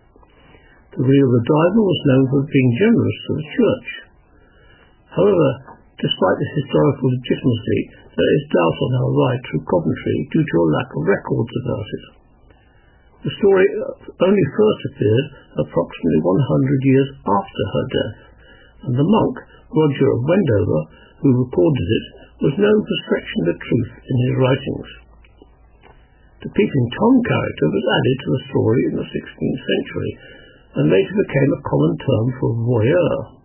[0.91, 3.89] The real was known for being generous to the church.
[5.15, 5.49] However,
[6.03, 7.81] despite this historical legitimacy,
[8.11, 11.89] there is doubt on her ride through Coventry due to a lack of records about
[11.95, 12.05] it.
[13.23, 13.67] The story
[14.19, 15.27] only first appeared
[15.63, 18.19] approximately 100 years after her death,
[18.91, 19.35] and the monk,
[19.71, 20.81] Roger of Wendover,
[21.23, 22.07] who recorded it,
[22.51, 24.91] was known for stretching the truth in his writings.
[26.41, 30.40] The Peeping Tom character was added to the story in the 16th century,
[30.77, 33.41] and later became a common term for voyeur.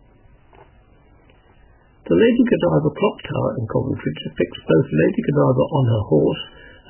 [2.06, 6.44] The Lady Godiva clock tower in Coventry depicts both Lady Godiva on her horse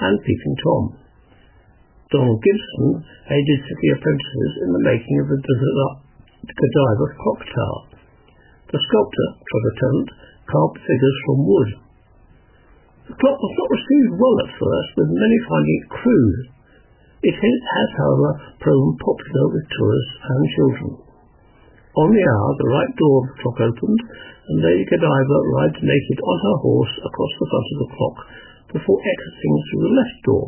[0.04, 0.84] and Peeping Tom.
[2.12, 2.90] Donald Gibson
[3.32, 7.82] aided city apprentices in the making of the Godiva clock tower.
[8.76, 10.10] The sculptor, Trevor Tennant,
[10.52, 11.70] carved figures from wood.
[13.08, 16.40] The clock was not received well at first, with many finding it crude.
[17.26, 18.30] It has, however,
[18.62, 20.92] proven popular with tourists and children.
[21.98, 24.02] On the hour, the right door of the clock opened,
[24.46, 28.18] and Lady Godiva rides naked on her horse across the front of the clock
[28.78, 30.46] before exiting through the left door.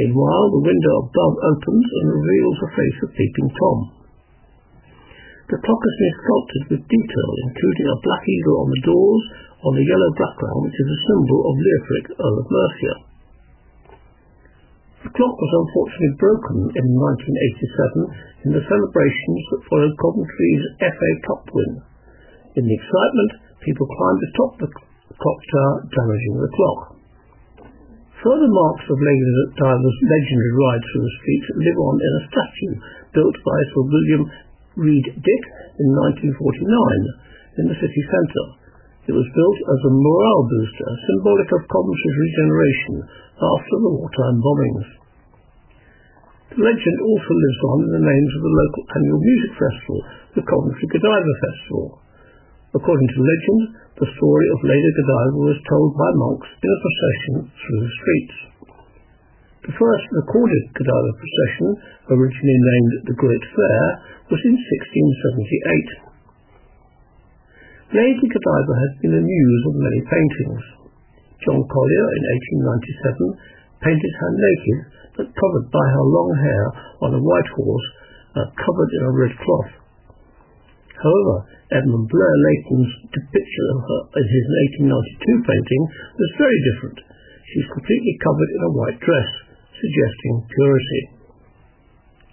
[0.00, 3.78] Meanwhile, the window above opens and reveals the face of Peeping Tom.
[5.50, 9.24] The clock has been sculpted with detail, including a black eagle on the doors
[9.60, 13.09] on a yellow background, which is a symbol of Leofric, Earl of Mercia.
[15.00, 21.44] The clock was unfortunately broken in 1987 in the celebrations that followed Coventry's FA Cup
[21.56, 21.72] win.
[22.60, 23.30] In the excitement,
[23.64, 26.80] people climbed atop the clock tower, damaging the clock.
[28.20, 29.24] Further marks of Lady
[29.56, 32.74] Godiva's legendary ride through the streets live on in a statue
[33.16, 34.22] built by Sir William
[34.76, 35.44] Reid Dick
[35.80, 35.88] in
[36.28, 38.59] 1949 in the city centre.
[39.08, 42.94] It was built as a morale booster, symbolic of Coventry's regeneration
[43.40, 44.88] after the wartime bombings.
[46.52, 49.98] The legend also lives on in the names of the local annual music festival,
[50.36, 51.86] the Coventry Godiva Festival.
[52.76, 53.62] According to legend,
[53.96, 58.36] the story of Lady Godiva was told by monks in a procession through the streets.
[59.64, 61.68] The first recorded Godiva procession,
[62.18, 63.82] originally named the Great Fair,
[64.28, 66.09] was in 1678.
[67.90, 70.62] Lady Godiva has been the muse of many paintings.
[71.42, 72.22] John Collier in
[73.34, 74.78] 1897 painted her naked
[75.18, 76.64] but covered by her long hair
[77.02, 77.86] on a white horse
[78.38, 79.72] uh, covered in a red cloth.
[81.02, 81.36] However,
[81.74, 84.46] Edmund Blair Leighton's depiction of her in his
[84.86, 85.82] 1892 painting
[86.14, 86.98] was very different.
[87.42, 89.30] She's completely covered in a white dress,
[89.74, 91.19] suggesting purity.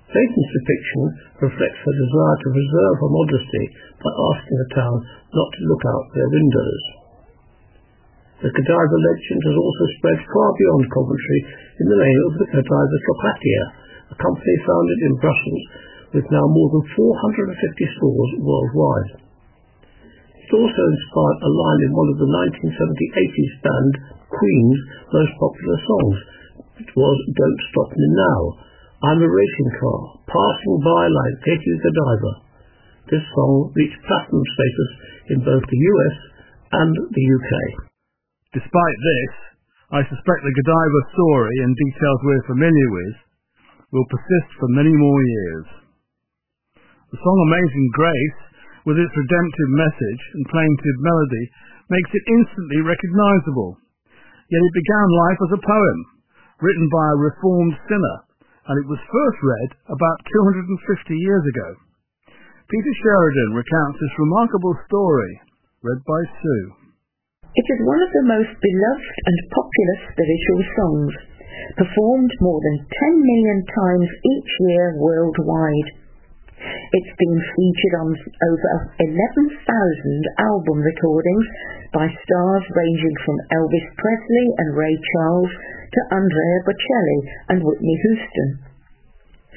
[0.07, 1.03] Leighton's depiction
[1.43, 3.65] reflects her desire to preserve her modesty
[3.99, 4.97] by asking the town
[5.35, 6.83] not to look out their windows.
[8.39, 11.39] The Godiva legend has also spread far beyond Coventry
[11.83, 13.65] in the name of the Godiva Chocolatier,
[14.13, 15.63] a company founded in Brussels
[16.15, 19.11] with now more than 450 stores worldwide.
[20.39, 23.93] It also inspired a line in one of the 1970-80s band
[24.31, 24.79] Queen's
[25.11, 26.17] most popular songs.
[26.77, 28.66] which was Don't Stop Me Now.
[28.97, 32.33] I'm a racing car, passing by like Lady Godiva.
[33.13, 34.91] This song reached platinum status
[35.37, 36.17] in both the US
[36.81, 37.51] and the UK.
[38.57, 39.33] Despite this,
[39.93, 43.15] I suspect the Godiva story and details we're familiar with
[43.93, 45.67] will persist for many more years.
[47.13, 48.41] The song Amazing Grace,
[48.89, 51.45] with its redemptive message and plaintive melody,
[51.93, 53.77] makes it instantly recognizable.
[54.49, 55.97] Yet it began life as a poem,
[56.65, 58.26] written by a reformed sinner,
[58.67, 60.67] and it was first read about 250
[61.15, 61.69] years ago.
[62.67, 65.31] Peter Sheridan recounts this remarkable story,
[65.87, 66.65] read by Sue.
[67.47, 71.13] It is one of the most beloved and popular spiritual songs,
[71.79, 72.77] performed more than
[73.15, 75.89] 10 million times each year worldwide.
[76.59, 79.63] It's been featured on over 11,000
[80.43, 81.47] album recordings
[81.95, 85.53] by stars ranging from Elvis Presley and Ray Charles
[85.87, 87.19] to Andrea Bocelli
[87.51, 88.49] and Whitney Houston.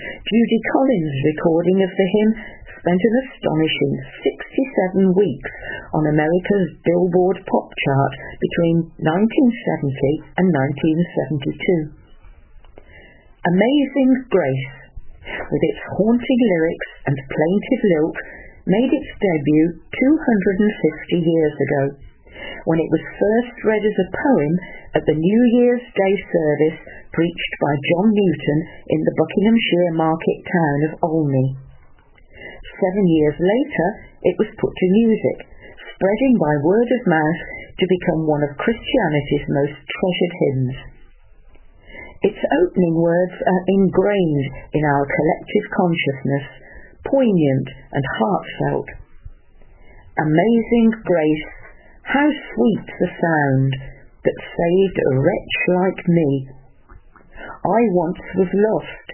[0.00, 2.32] Judy Collins' recording of the hymn
[2.80, 3.92] spent an astonishing
[4.24, 5.52] 67 weeks
[5.92, 10.48] on America's Billboard pop chart between 1970 and
[11.92, 12.00] 1972.
[13.44, 14.72] Amazing Grace,
[15.20, 18.16] with its haunting lyrics and plaintive lilt,
[18.64, 21.82] made its debut 250 years ago,
[22.68, 24.52] when it was first read as a poem
[24.96, 26.78] at the New Year's Day service
[27.14, 28.58] preached by John Newton
[28.90, 31.48] in the Buckinghamshire market town of Olney.
[32.80, 33.88] Seven years later,
[34.24, 35.38] it was put to music,
[35.96, 37.40] spreading by word of mouth
[37.76, 40.76] to become one of Christianity's most treasured hymns.
[42.20, 44.46] Its opening words are ingrained
[44.76, 46.46] in our collective consciousness,
[47.08, 48.88] poignant and heartfelt.
[50.20, 51.48] Amazing grace,
[52.10, 53.70] how sweet the sound
[54.24, 56.30] that saved a wretch like me.
[57.62, 59.06] I once was lost,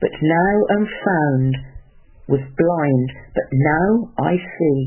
[0.00, 1.52] but now am found,
[2.28, 3.90] was blind, but now
[4.22, 4.80] I see.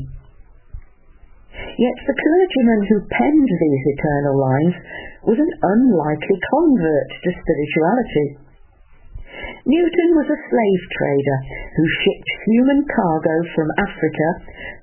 [1.78, 4.76] Yet the clergyman who penned these eternal lines
[5.26, 8.47] was an unlikely convert to spirituality.
[9.66, 11.38] Newton was a slave trader
[11.74, 14.28] who shipped human cargo from Africa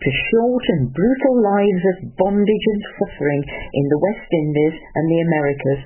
[0.03, 5.22] to short and brutal lives of bondage and suffering in the West Indies and the
[5.23, 5.81] Americas.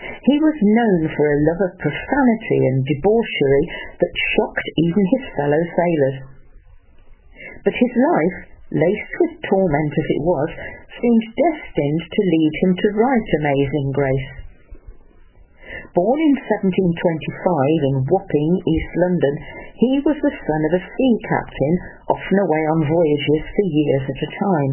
[0.00, 3.64] He was known for a love of profanity and debauchery
[4.00, 6.18] that shocked even his fellow sailors.
[7.64, 8.38] But his life,
[8.72, 10.50] laced with torment as it was,
[11.00, 14.30] seemed destined to lead him to write Amazing Grace.
[15.90, 19.34] Born in 1725 in Wapping, East London,
[19.74, 21.74] he was the son of a sea captain,
[22.14, 24.72] often away on voyages for years at a time.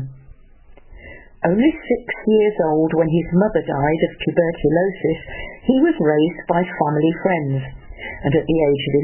[1.50, 5.22] Only six years old when his mother died of tuberculosis,
[5.66, 9.02] he was raised by family friends, and at the age of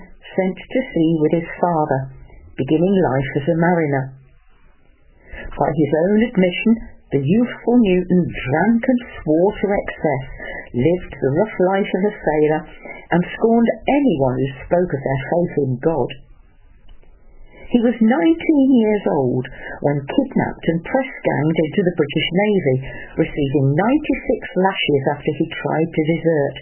[0.00, 2.00] 11 sent to sea with his father,
[2.56, 4.04] beginning life as a mariner.
[5.44, 10.24] By his own admission, the youthful Newton drank and swore to excess,
[10.74, 12.62] lived the rough life of a sailor,
[13.10, 16.10] and scorned anyone who spoke of their faith in God.
[17.70, 19.46] He was 19 years old
[19.86, 22.76] when kidnapped and press-ganged into the British Navy,
[23.26, 26.56] receiving 96 lashes after he tried to desert.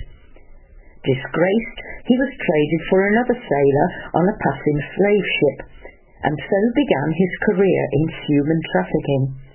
[1.04, 3.88] Disgraced, he was traded for another sailor
[4.20, 5.58] on a passing slave ship,
[6.28, 9.47] and so began his career in human trafficking.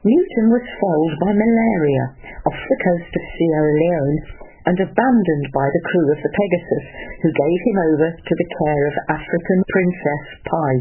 [0.00, 2.04] Newton was felled by malaria
[2.48, 4.20] off the coast of Sierra Leone
[4.64, 6.86] and abandoned by the crew of the Pegasus,
[7.20, 10.72] who gave him over to the care of African Princess Pi.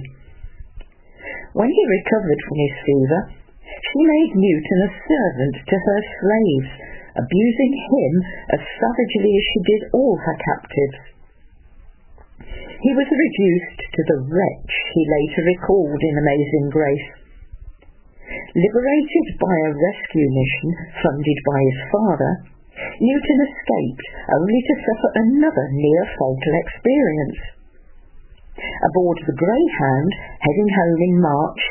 [1.52, 3.22] When he recovered from his fever,
[3.60, 6.72] she made Newton a servant to her slaves,
[7.20, 8.14] abusing him
[8.56, 11.00] as savagely as she did all her captives.
[12.88, 17.19] He was reduced to the wretch he later recalled in Amazing Grace.
[18.30, 20.70] Liberated by a rescue mission
[21.02, 22.32] funded by his father,
[22.80, 24.08] Newton escaped
[24.38, 27.40] only to suffer another near-fatal experience.
[28.60, 30.12] Aboard the Greyhound,
[30.46, 31.62] heading home in March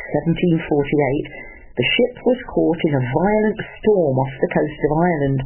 [0.58, 5.40] 1748, the ship was caught in a violent storm off the coast of Ireland.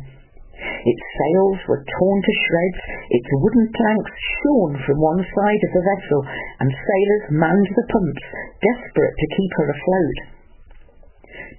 [0.63, 5.87] Its sails were torn to shreds, its wooden planks shorn from one side of the
[5.93, 6.21] vessel,
[6.63, 8.25] and sailors manned the pumps,
[8.63, 10.32] desperate to keep her afloat.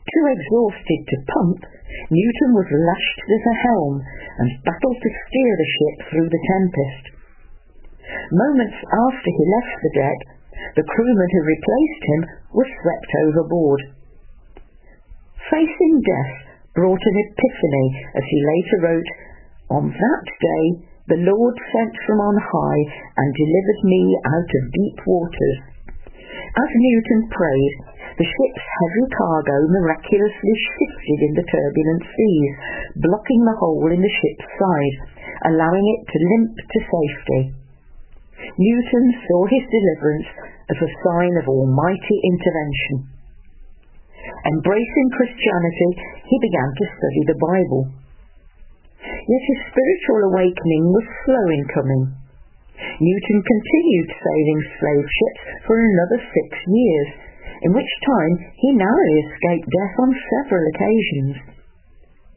[0.04, 1.60] Too exhausted to pump,
[2.12, 3.96] Newton was lashed to the helm
[4.44, 7.04] and battled to steer the ship through the tempest.
[8.32, 10.20] Moments after he left the deck,
[10.76, 12.22] the crewman who replaced him
[12.52, 13.82] was swept overboard.
[15.50, 16.36] Facing death
[16.76, 19.10] brought an epiphany as he later wrote,
[19.70, 20.66] On that day
[21.08, 22.84] the Lord sent from on high
[23.18, 25.60] and delivered me out of deep waters.
[26.54, 27.76] As Newton prayed,
[28.14, 32.54] the ship's heavy cargo miraculously shifted in the turbulent seas,
[33.02, 34.98] blocking the hole in the ship's side,
[35.50, 37.42] allowing it to limp to safety.
[38.54, 40.30] Newton saw his deliverance
[40.70, 43.10] as a sign of almighty intervention.
[44.24, 45.90] Embracing Christianity,
[46.28, 47.84] he began to study the Bible.
[49.04, 52.04] Yet his spiritual awakening was slow in coming.
[53.00, 57.10] Newton continued sailing slave ships for another six years,
[57.64, 61.36] in which time he narrowly escaped death on several occasions.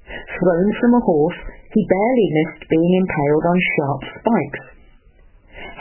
[0.07, 1.41] Thrown from a horse,
[1.75, 4.65] he barely missed being impaled on sharp spikes.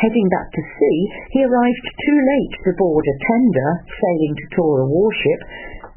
[0.01, 0.99] Heading back to sea,
[1.31, 5.41] he arrived too late to board a tender sailing to tour a warship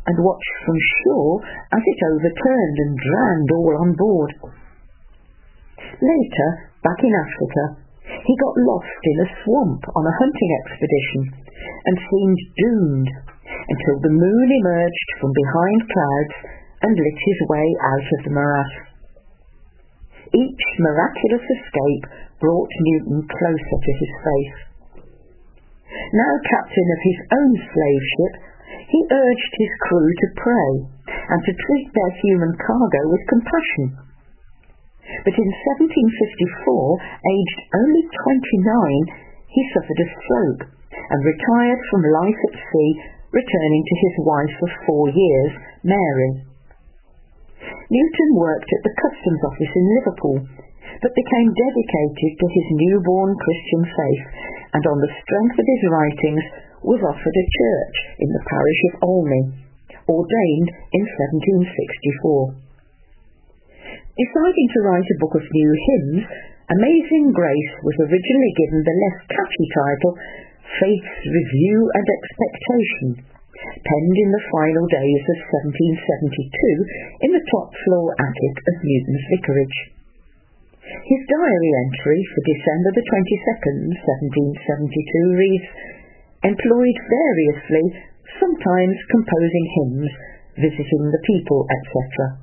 [0.07, 1.43] and watched from shore
[1.73, 4.31] as it overturned and drowned all on board.
[5.99, 6.49] Later,
[6.85, 7.65] back in Africa,
[8.23, 11.23] he got lost in a swamp on a hunting expedition
[11.85, 13.09] and seemed doomed
[13.49, 16.37] until the moon emerged from behind clouds
[16.83, 18.75] and lit his way out of the morass.
[20.29, 22.05] Each miraculous escape
[22.39, 24.57] brought Newton closer to his faith.
[26.13, 28.35] Now captain of his own slave ship,
[28.93, 30.73] he urged his crew to pray
[31.09, 34.09] and to treat their human cargo with compassion.
[35.25, 40.63] But in 1754, aged only 29, he suffered a stroke
[40.93, 42.93] and retired from life at sea,
[43.33, 45.53] returning to his wife of four years,
[45.85, 46.31] Mary.
[47.89, 50.39] Newton worked at the customs office in Liverpool,
[51.01, 54.25] but became dedicated to his newborn Christian faith,
[54.73, 56.45] and on the strength of his writings
[56.85, 59.45] was offered a church in the parish of Olney,
[60.09, 61.05] ordained in
[62.25, 62.69] 1764.
[64.19, 66.25] Deciding to write a book of new hymns,
[66.69, 70.13] Amazing Grace was originally given the less catchy title
[70.77, 73.09] Faith's Review and Expectation,
[73.59, 75.39] penned in the final days of
[75.73, 79.79] 1772 in the top floor attic of Newton's vicarage.
[80.89, 83.81] His diary entry for December the 22nd,
[84.57, 85.69] 1772 reads,
[86.49, 87.85] employed variously,
[88.41, 90.11] sometimes composing hymns,
[90.57, 92.41] visiting the people, etc.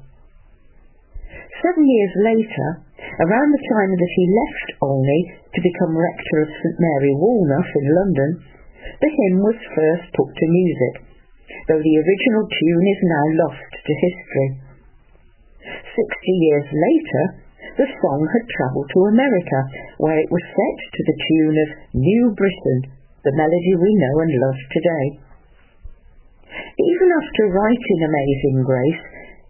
[1.64, 2.68] Seven years later,
[3.00, 7.88] around the time that he left Olney to become rector of St Mary Woolnoth in
[7.92, 8.30] London,
[9.02, 10.94] the hymn was first put to music,
[11.68, 14.50] though the original tune is now lost to history.
[15.66, 17.24] Sixty years later,
[17.76, 19.60] the song had travelled to America,
[20.00, 22.80] where it was set to the tune of New Britain,
[23.26, 25.06] the melody we know and love today.
[26.56, 29.04] Even after writing Amazing Grace,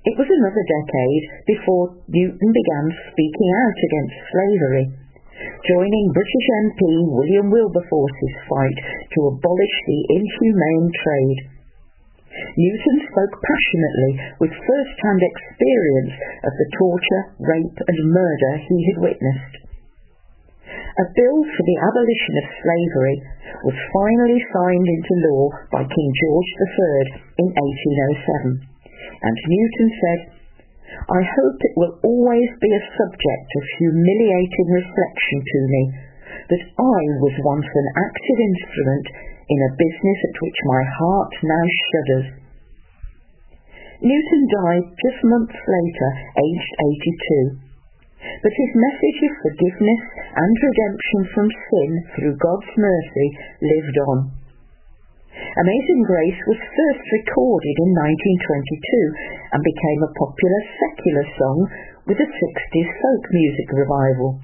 [0.06, 4.86] it was another decade before Newton began speaking out against slavery,
[5.65, 11.40] joining British MP William Wilberforce's fight to abolish the inhumane trade.
[12.36, 14.14] Newton spoke passionately
[14.44, 16.15] with first-hand experience
[16.45, 19.53] of the torture, rape and murder he had witnessed.
[20.69, 23.18] A bill for the abolition of slavery
[23.68, 27.02] was finally signed into law by King George III
[27.41, 27.48] in
[28.61, 28.74] 1807,
[29.22, 30.20] and Newton said,
[31.12, 35.84] I hope it will always be a subject of humiliating reflection to me
[36.50, 39.06] that I was once an active instrument
[39.50, 42.28] in a business at which my heart now shudders.
[44.02, 46.74] Newton died just months later, aged
[47.60, 47.66] 82
[48.42, 53.28] but his message of forgiveness and redemption from sin through God's mercy
[53.62, 54.18] lived on.
[55.36, 61.60] Amazing Grace was first recorded in 1922 and became a popular secular song
[62.07, 64.40] with a 60s folk music revival.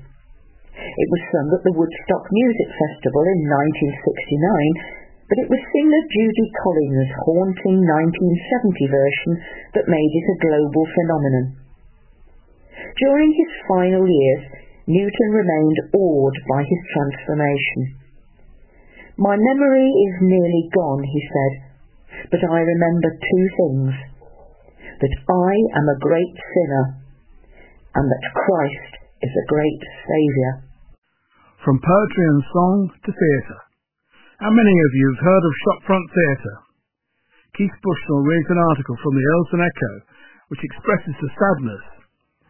[0.76, 6.48] It was sung at the Woodstock Music Festival in 1969, but it was singer Judy
[6.60, 9.32] Collins' haunting 1970 version
[9.80, 11.46] that made it a global phenomenon.
[13.00, 14.44] During his final years,
[14.92, 18.01] Newton remained awed by his transformation.
[19.22, 21.54] My memory is nearly gone, he said,
[22.34, 23.94] but I remember two things.
[24.82, 26.86] That I am a great sinner,
[28.02, 28.92] and that Christ
[29.22, 30.54] is a great Saviour.
[31.62, 33.62] From poetry and song to theatre.
[34.42, 36.58] How many of you have heard of Shopfront Theatre?
[37.62, 39.94] Keith Bushnell reads an article from the Earlsdon Echo
[40.50, 41.86] which expresses the sadness,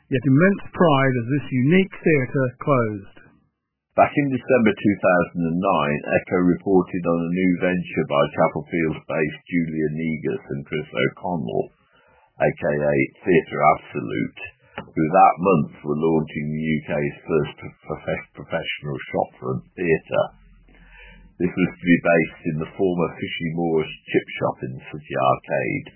[0.08, 3.21] yet immense pride as this unique theatre closed.
[3.92, 10.44] Back in December 2009, Echo reported on a new venture by Chapel Fields-based Julia Negus
[10.48, 11.76] and Chris O'Connell,
[12.40, 14.42] aka Theatre Absolute,
[14.96, 17.52] who that month were launching the UK's first
[18.32, 20.28] professional shopfront theatre.
[21.44, 25.90] This was to be based in the former Fishy Moors chip shop in City Arcade.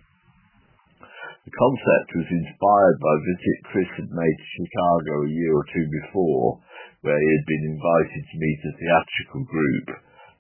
[1.48, 5.64] The concept was inspired by a visit Chris had made to Chicago a year or
[5.72, 6.60] two before,
[7.06, 9.88] where he had been invited to meet a theatrical group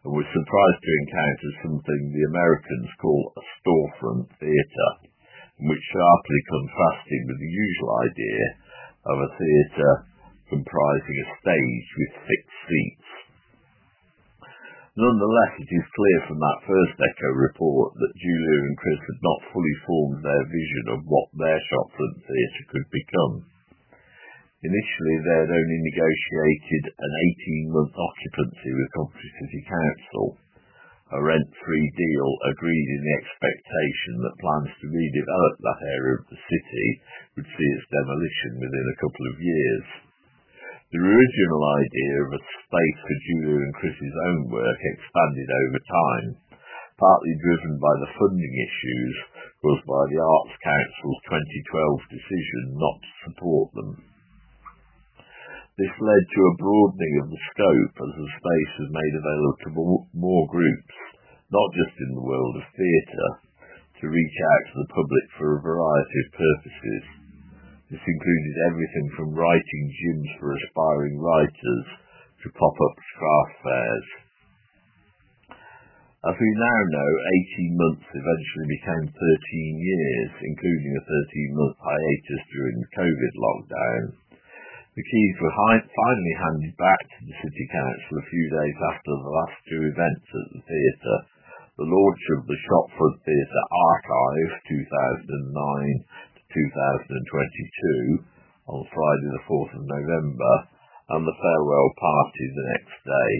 [0.01, 4.91] and was surprised to encounter something the Americans call a storefront theatre,
[5.61, 8.43] which sharply contrasted with the usual idea
[9.13, 9.95] of a theatre
[10.49, 13.09] comprising a stage with fixed seats.
[14.97, 19.49] Nonetheless, it is clear from that first Echo report that Julia and Chris had not
[19.53, 23.54] fully formed their vision of what their shopfront theatre could become.
[24.65, 30.41] Initially, they had only negotiated an 18-month occupancy with Coventry City Council,
[31.13, 36.41] a rent-free deal agreed in the expectation that plans to redevelop that area of the
[36.49, 36.87] city
[37.37, 39.85] would see its demolition within a couple of years.
[40.89, 46.27] The original idea of a space for Julia and Chris's own work expanded over time,
[46.97, 49.15] partly driven by the funding issues
[49.61, 54.14] caused by the Arts Council's 2012 decision not to support them.
[55.75, 59.75] This led to a broadening of the scope as the space was made available to
[60.15, 60.95] more groups,
[61.51, 63.31] not just in the world of theatre,
[63.99, 67.03] to reach out to the public for a variety of purposes.
[67.91, 71.87] This included everything from writing gyms for aspiring writers
[72.39, 74.07] to pop-up craft fairs.
[76.25, 77.11] As we now know,
[77.69, 84.03] 18 months eventually became 13 years, including a 13-month hiatus during the COVID lockdown.
[84.95, 89.27] The keys were finally handed back to the City Council a few days after the
[89.27, 91.19] last two events at the theatre,
[91.75, 95.99] the launch of the Shopfront Theatre Archive 2009
[96.39, 98.23] to 2022
[98.71, 100.53] on Friday the 4th of November,
[101.11, 103.33] and the farewell party the next day.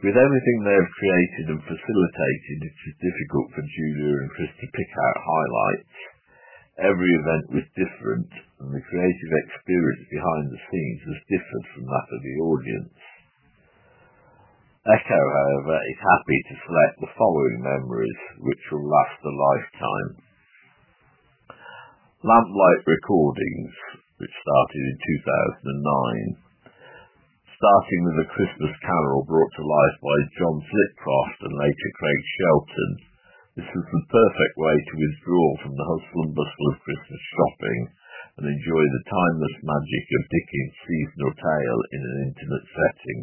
[0.00, 4.74] With everything they have created and facilitated, it is difficult for Julia and Chris to
[4.80, 5.92] pick out highlights.
[6.88, 8.32] Every event was different,
[8.62, 12.94] and the creative experience behind the scenes was different from that of the audience.
[14.86, 20.10] Echo, however, is happy to select the following memories, which will last a lifetime.
[22.22, 23.74] Lamplight Recordings,
[24.22, 24.98] which started in
[26.38, 26.54] 2009.
[27.58, 32.90] Starting with a Christmas carol brought to life by John Flitcroft and later Craig Shelton,
[33.58, 38.01] this was the perfect way to withdraw from the hustle and bustle of Christmas shopping
[38.40, 43.20] and enjoy the timeless magic of Dickens' seasonal tale in an intimate setting.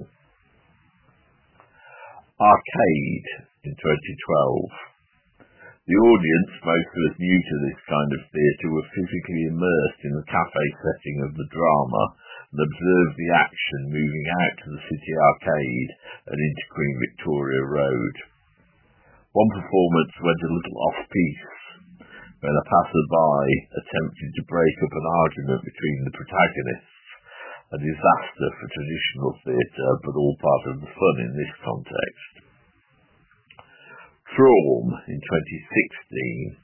[2.37, 3.29] Arcade
[3.65, 4.89] in 2012.
[5.89, 10.13] The audience, most of us new to this kind of theatre, were physically immersed in
[10.13, 12.03] the cafe setting of the drama
[12.53, 15.91] and observed the action moving out to the city arcade
[16.29, 18.15] and into Queen Victoria Road.
[19.33, 21.58] One performance went a little off-piece
[22.39, 23.43] when a passer-by
[23.75, 26.99] attempted to break up an argument between the protagonists,
[27.75, 32.33] a disaster for traditional theatre, but all part of the fun in this context.
[34.31, 36.63] Traum in 2016,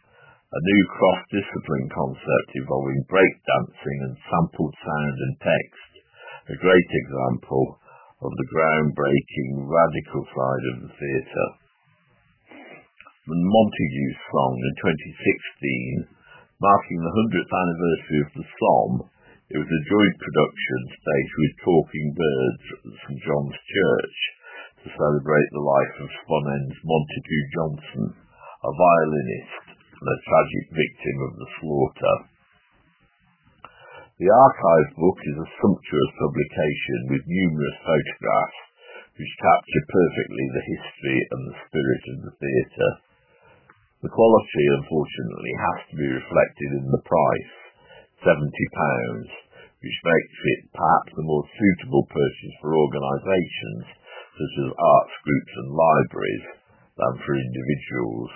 [0.55, 5.91] a new cross-discipline concept involving breakdancing and sampled sound and text,
[6.55, 7.83] a great example
[8.23, 11.64] of the groundbreaking radical side of the theatre.
[13.25, 16.13] Montagues song in 2016,
[16.61, 19.01] marking the 100th anniversary of the Somme,
[19.49, 24.17] it was a joint production staged with Talking Birds at St John's Church
[24.85, 28.05] to celebrate the life of Spon End's Montague Johnson,
[28.61, 32.15] a violinist and a tragic victim of the slaughter.
[34.21, 38.61] The archive book is a sumptuous publication with numerous photographs
[39.17, 42.93] which capture perfectly the history and the spirit of the theatre.
[44.05, 47.53] The quality, unfortunately, has to be reflected in the price,
[48.21, 48.37] £70,
[49.81, 53.97] which makes it perhaps a more suitable purchase for organisations
[54.37, 56.47] such as arts groups and libraries
[57.01, 58.33] than for individuals.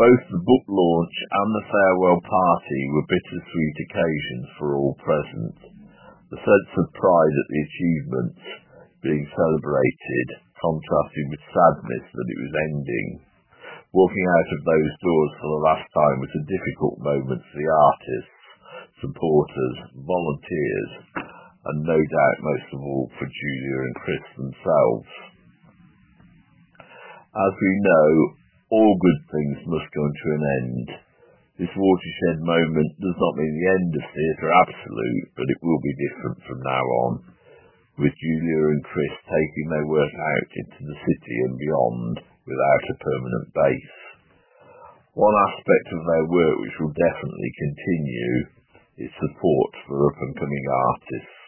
[0.00, 5.56] Both the book launch and the farewell party were bittersweet occasions for all present.
[6.32, 8.44] The sense of pride at the achievements
[9.04, 13.08] being celebrated contrasted with sadness that it was ending.
[13.94, 17.70] Walking out of those doors for the last time was a difficult moment for the
[17.70, 18.42] artists,
[18.98, 20.92] supporters, volunteers,
[21.70, 25.10] and no doubt most of all for Julia and Chris themselves.
[27.30, 28.10] As we know,
[28.74, 30.86] all good things must come to an end.
[31.62, 36.02] This watershed moment does not mean the end of theatre absolute, but it will be
[36.04, 37.12] different from now on,
[37.96, 42.14] with Julia and Chris taking their work out into the city and beyond
[42.44, 43.96] without a permanent base.
[45.16, 48.34] One aspect of their work which will definitely continue
[49.00, 51.40] is support for up-and-coming artists.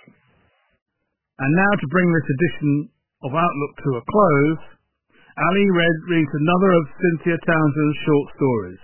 [1.38, 2.70] And now to bring this edition
[3.28, 4.62] of Outlook to a close,
[5.36, 8.82] Ali read, reads another of Cynthia Townsend's short stories.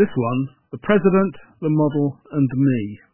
[0.00, 0.40] This one,
[0.72, 3.07] The President, the Model, and Me.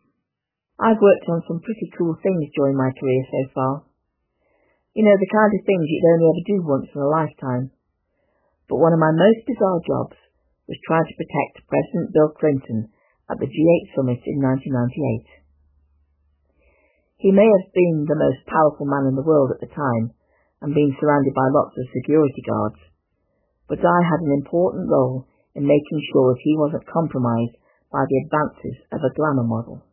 [0.75, 3.75] I've worked on some pretty cool things during my career so far.
[4.95, 7.71] You know, the kind of things you'd only ever do once in a lifetime.
[8.67, 10.19] But one of my most bizarre jobs
[10.67, 12.91] was trying to protect President Bill Clinton
[13.31, 15.45] at the G8 summit in 1998.
[17.23, 20.11] He may have been the most powerful man in the world at the time
[20.61, 22.83] and been surrounded by lots of security guards,
[23.71, 27.57] but I had an important role in making sure that he wasn't compromised
[27.95, 29.87] by the advances of a glamour model.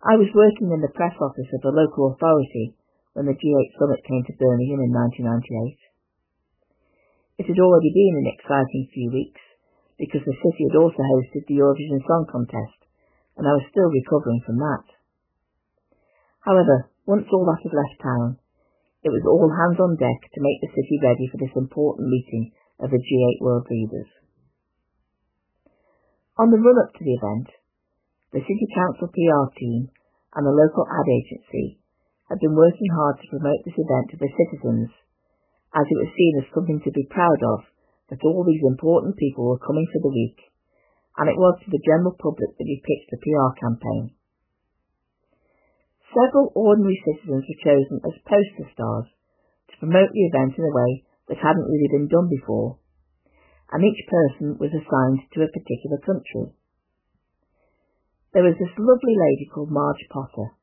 [0.00, 2.72] I was working in the press office of a local authority
[3.12, 7.44] when the G8 summit came to Birmingham in 1998.
[7.44, 9.44] It had already been an exciting few weeks
[10.00, 12.80] because the city had also hosted the Eurovision Song Contest
[13.36, 14.88] and I was still recovering from that.
[16.48, 18.40] However, once all that had left town,
[19.04, 22.56] it was all hands on deck to make the city ready for this important meeting
[22.80, 24.08] of the G8 world leaders.
[26.40, 27.59] On the run-up to the event,
[28.30, 29.90] the City Council PR team
[30.38, 31.82] and the local ad agency
[32.30, 34.90] had been working hard to promote this event to the citizens,
[35.74, 37.66] as it was seen as something to be proud of
[38.06, 40.38] that all these important people were coming for the week,
[41.18, 44.14] and it was to the general public that he pitched the PR campaign.
[46.14, 49.10] Several ordinary citizens were chosen as poster stars
[49.74, 52.78] to promote the event in a way that hadn't really been done before,
[53.74, 56.54] and each person was assigned to a particular country.
[58.30, 60.54] There was this lovely lady called Marge Potter.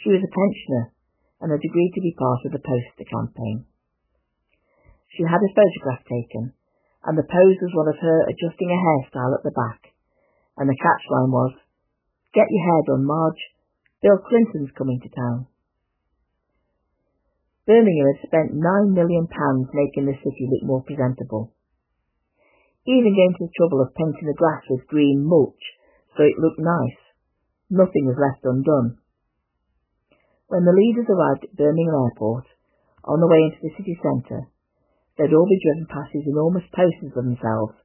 [0.00, 0.96] She was a pensioner
[1.44, 3.68] and had agreed to be part of the poster campaign.
[5.12, 6.56] She had a photograph taken,
[7.04, 9.92] and the pose was one of her adjusting a hairstyle at the back,
[10.56, 11.60] and the catchline was,
[12.32, 13.44] Get your hair done, Marge.
[14.00, 15.46] Bill Clinton's coming to town.
[17.66, 21.52] Birmingham had spent nine million pounds making the city look more presentable.
[22.86, 25.64] Even going to the trouble of painting the grass with green mulch
[26.16, 27.00] so it looked nice.
[27.68, 28.98] Nothing was left undone.
[30.48, 32.48] When the leaders arrived at Birmingham Airport,
[33.04, 34.48] on the way into the city centre,
[35.14, 37.76] they'd all be driven past these enormous posters of themselves,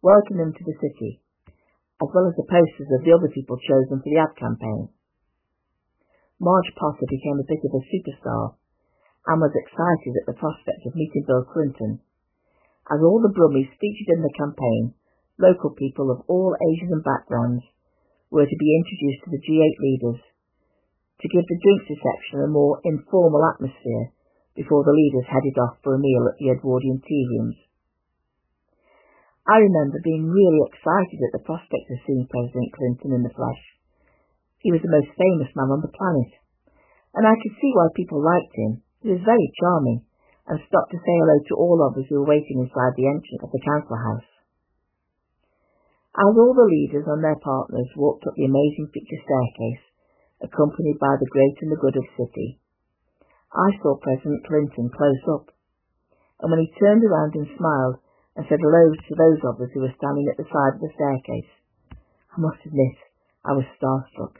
[0.00, 1.20] welcoming them to the city,
[1.98, 4.92] as well as the posters of the other people chosen for the ad campaign.
[6.38, 8.60] Marge Potter became a bit of a superstar
[9.26, 12.04] and was excited at the prospect of meeting Bill Clinton.
[12.92, 14.92] As all the Brummies featured in the campaign,
[15.38, 17.64] local people of all ages and backgrounds
[18.30, 20.20] were to be introduced to the G8 leaders
[21.20, 24.10] to give the drinks reception a more informal atmosphere
[24.54, 27.58] before the leaders headed off for a meal at the Edwardian tea rooms.
[29.46, 33.62] I remember being really excited at the prospect of seeing President Clinton in the flesh.
[34.64, 36.32] He was the most famous man on the planet,
[37.12, 40.00] and I could see why people liked him he was very charming,
[40.48, 43.44] and stopped to say hello to all of us who were waiting inside the entrance
[43.44, 44.33] of the council house.
[46.14, 49.82] As all the leaders and their partners walked up the amazing picture staircase,
[50.46, 52.62] accompanied by the great and the good of city,
[53.50, 55.50] I saw President Clinton close up,
[56.38, 57.98] and when he turned around and smiled
[58.38, 60.94] and said hello to those of us who were standing at the side of the
[60.94, 61.50] staircase,
[62.30, 62.94] I must admit
[63.42, 64.38] I was starstruck.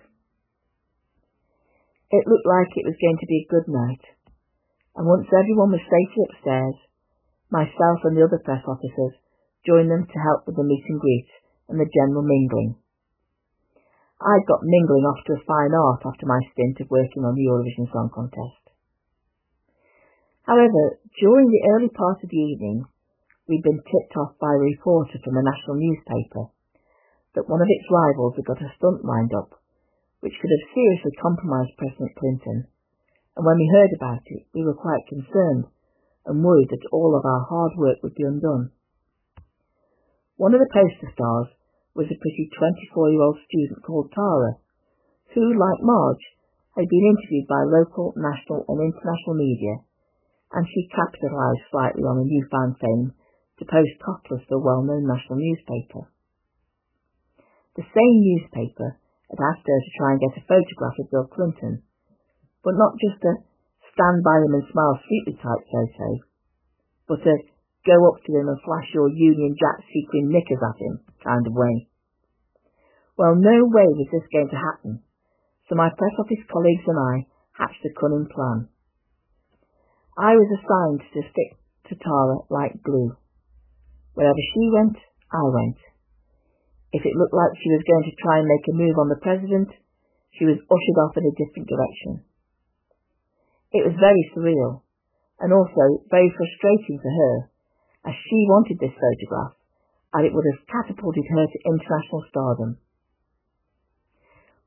[2.15, 4.05] It looked like it was going to be a good night,
[4.95, 6.79] and once everyone was safely upstairs,
[7.51, 9.19] myself and the other press officers
[9.67, 11.27] joined them to help with the meet and greet
[11.69, 12.77] and the general mingling.
[14.21, 17.45] I'd got mingling off to a fine art after my stint of working on the
[17.45, 18.65] Eurovision Song Contest.
[20.45, 22.85] However, during the early part of the evening,
[23.49, 26.53] we'd been tipped off by a reporter from a national newspaper
[27.37, 29.61] that one of its rivals had got a stunt lined up,
[30.21, 32.69] which could have seriously compromised President Clinton
[33.37, 35.67] and when we heard about it, we were quite concerned
[36.27, 38.71] and worried that all of our hard work would be undone.
[40.37, 41.51] One of the poster stars
[41.95, 44.59] was a pretty 24-year-old student called Tara,
[45.35, 46.27] who, like Marge,
[46.75, 49.79] had been interviewed by local, national and international media
[50.55, 53.11] and she capitalised slightly on a newfound fame
[53.59, 56.07] to post topless to a well-known national newspaper.
[57.75, 58.99] The same newspaper
[59.31, 61.83] had asked her to try and get a photograph of Bill Clinton,
[62.63, 63.35] but not just a
[63.95, 66.09] stand by him and smile sweetly type photo,
[67.11, 67.35] but a
[67.83, 71.57] go up to him and flash your Union Jack sequin knickers at him kind of
[71.57, 71.89] way.
[73.17, 75.01] Well, no way was this going to happen,
[75.69, 77.15] so my press office colleagues and I
[77.57, 78.69] hatched a cunning plan.
[80.19, 81.51] I was assigned to stick
[81.89, 83.17] to Tara like glue.
[84.15, 84.99] Wherever she went,
[85.33, 85.79] I went.
[86.95, 89.19] If it looked like she was going to try and make a move on the
[89.19, 89.75] president,
[90.39, 92.23] she was ushered off in a different direction.
[93.75, 94.87] It was very surreal,
[95.43, 97.35] and also very frustrating for her,
[98.07, 99.59] as she wanted this photograph,
[100.15, 102.79] and it would have catapulted her to international stardom.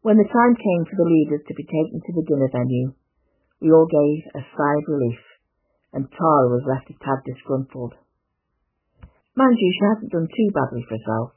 [0.04, 2.92] When the time came for the leaders to be taken to the dinner venue,
[3.64, 5.24] we all gave a sigh of relief,
[5.96, 7.96] and Tara was left a tad disgruntled.
[9.34, 11.30] Mind you, she hasn't done too badly for herself.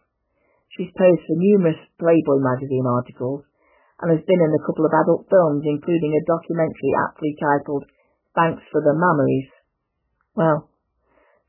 [0.74, 3.46] She's posed for numerous Playboy magazine articles
[4.00, 7.84] and has been in a couple of adult films, including a documentary aptly titled
[8.34, 9.50] Thanks for the Mammaries.
[10.34, 10.70] Well,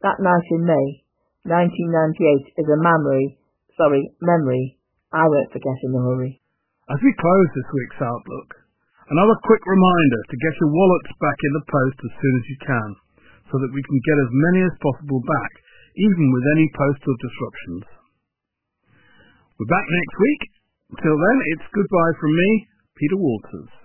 [0.02, 1.06] that night in May,
[1.42, 3.34] 1998 is a memory,
[3.74, 4.78] sorry, memory
[5.10, 6.38] I won't forget in a hurry.
[6.94, 8.50] As we close this week's Outlook,
[9.10, 12.58] another quick reminder to get your wallets back in the post as soon as you
[12.62, 12.90] can,
[13.50, 15.52] so that we can get as many as possible back,
[15.98, 17.86] even with any postal disruptions.
[19.58, 20.42] We're back next week.
[21.02, 22.50] Till then, it's goodbye from me,
[23.02, 23.81] Peter Walters.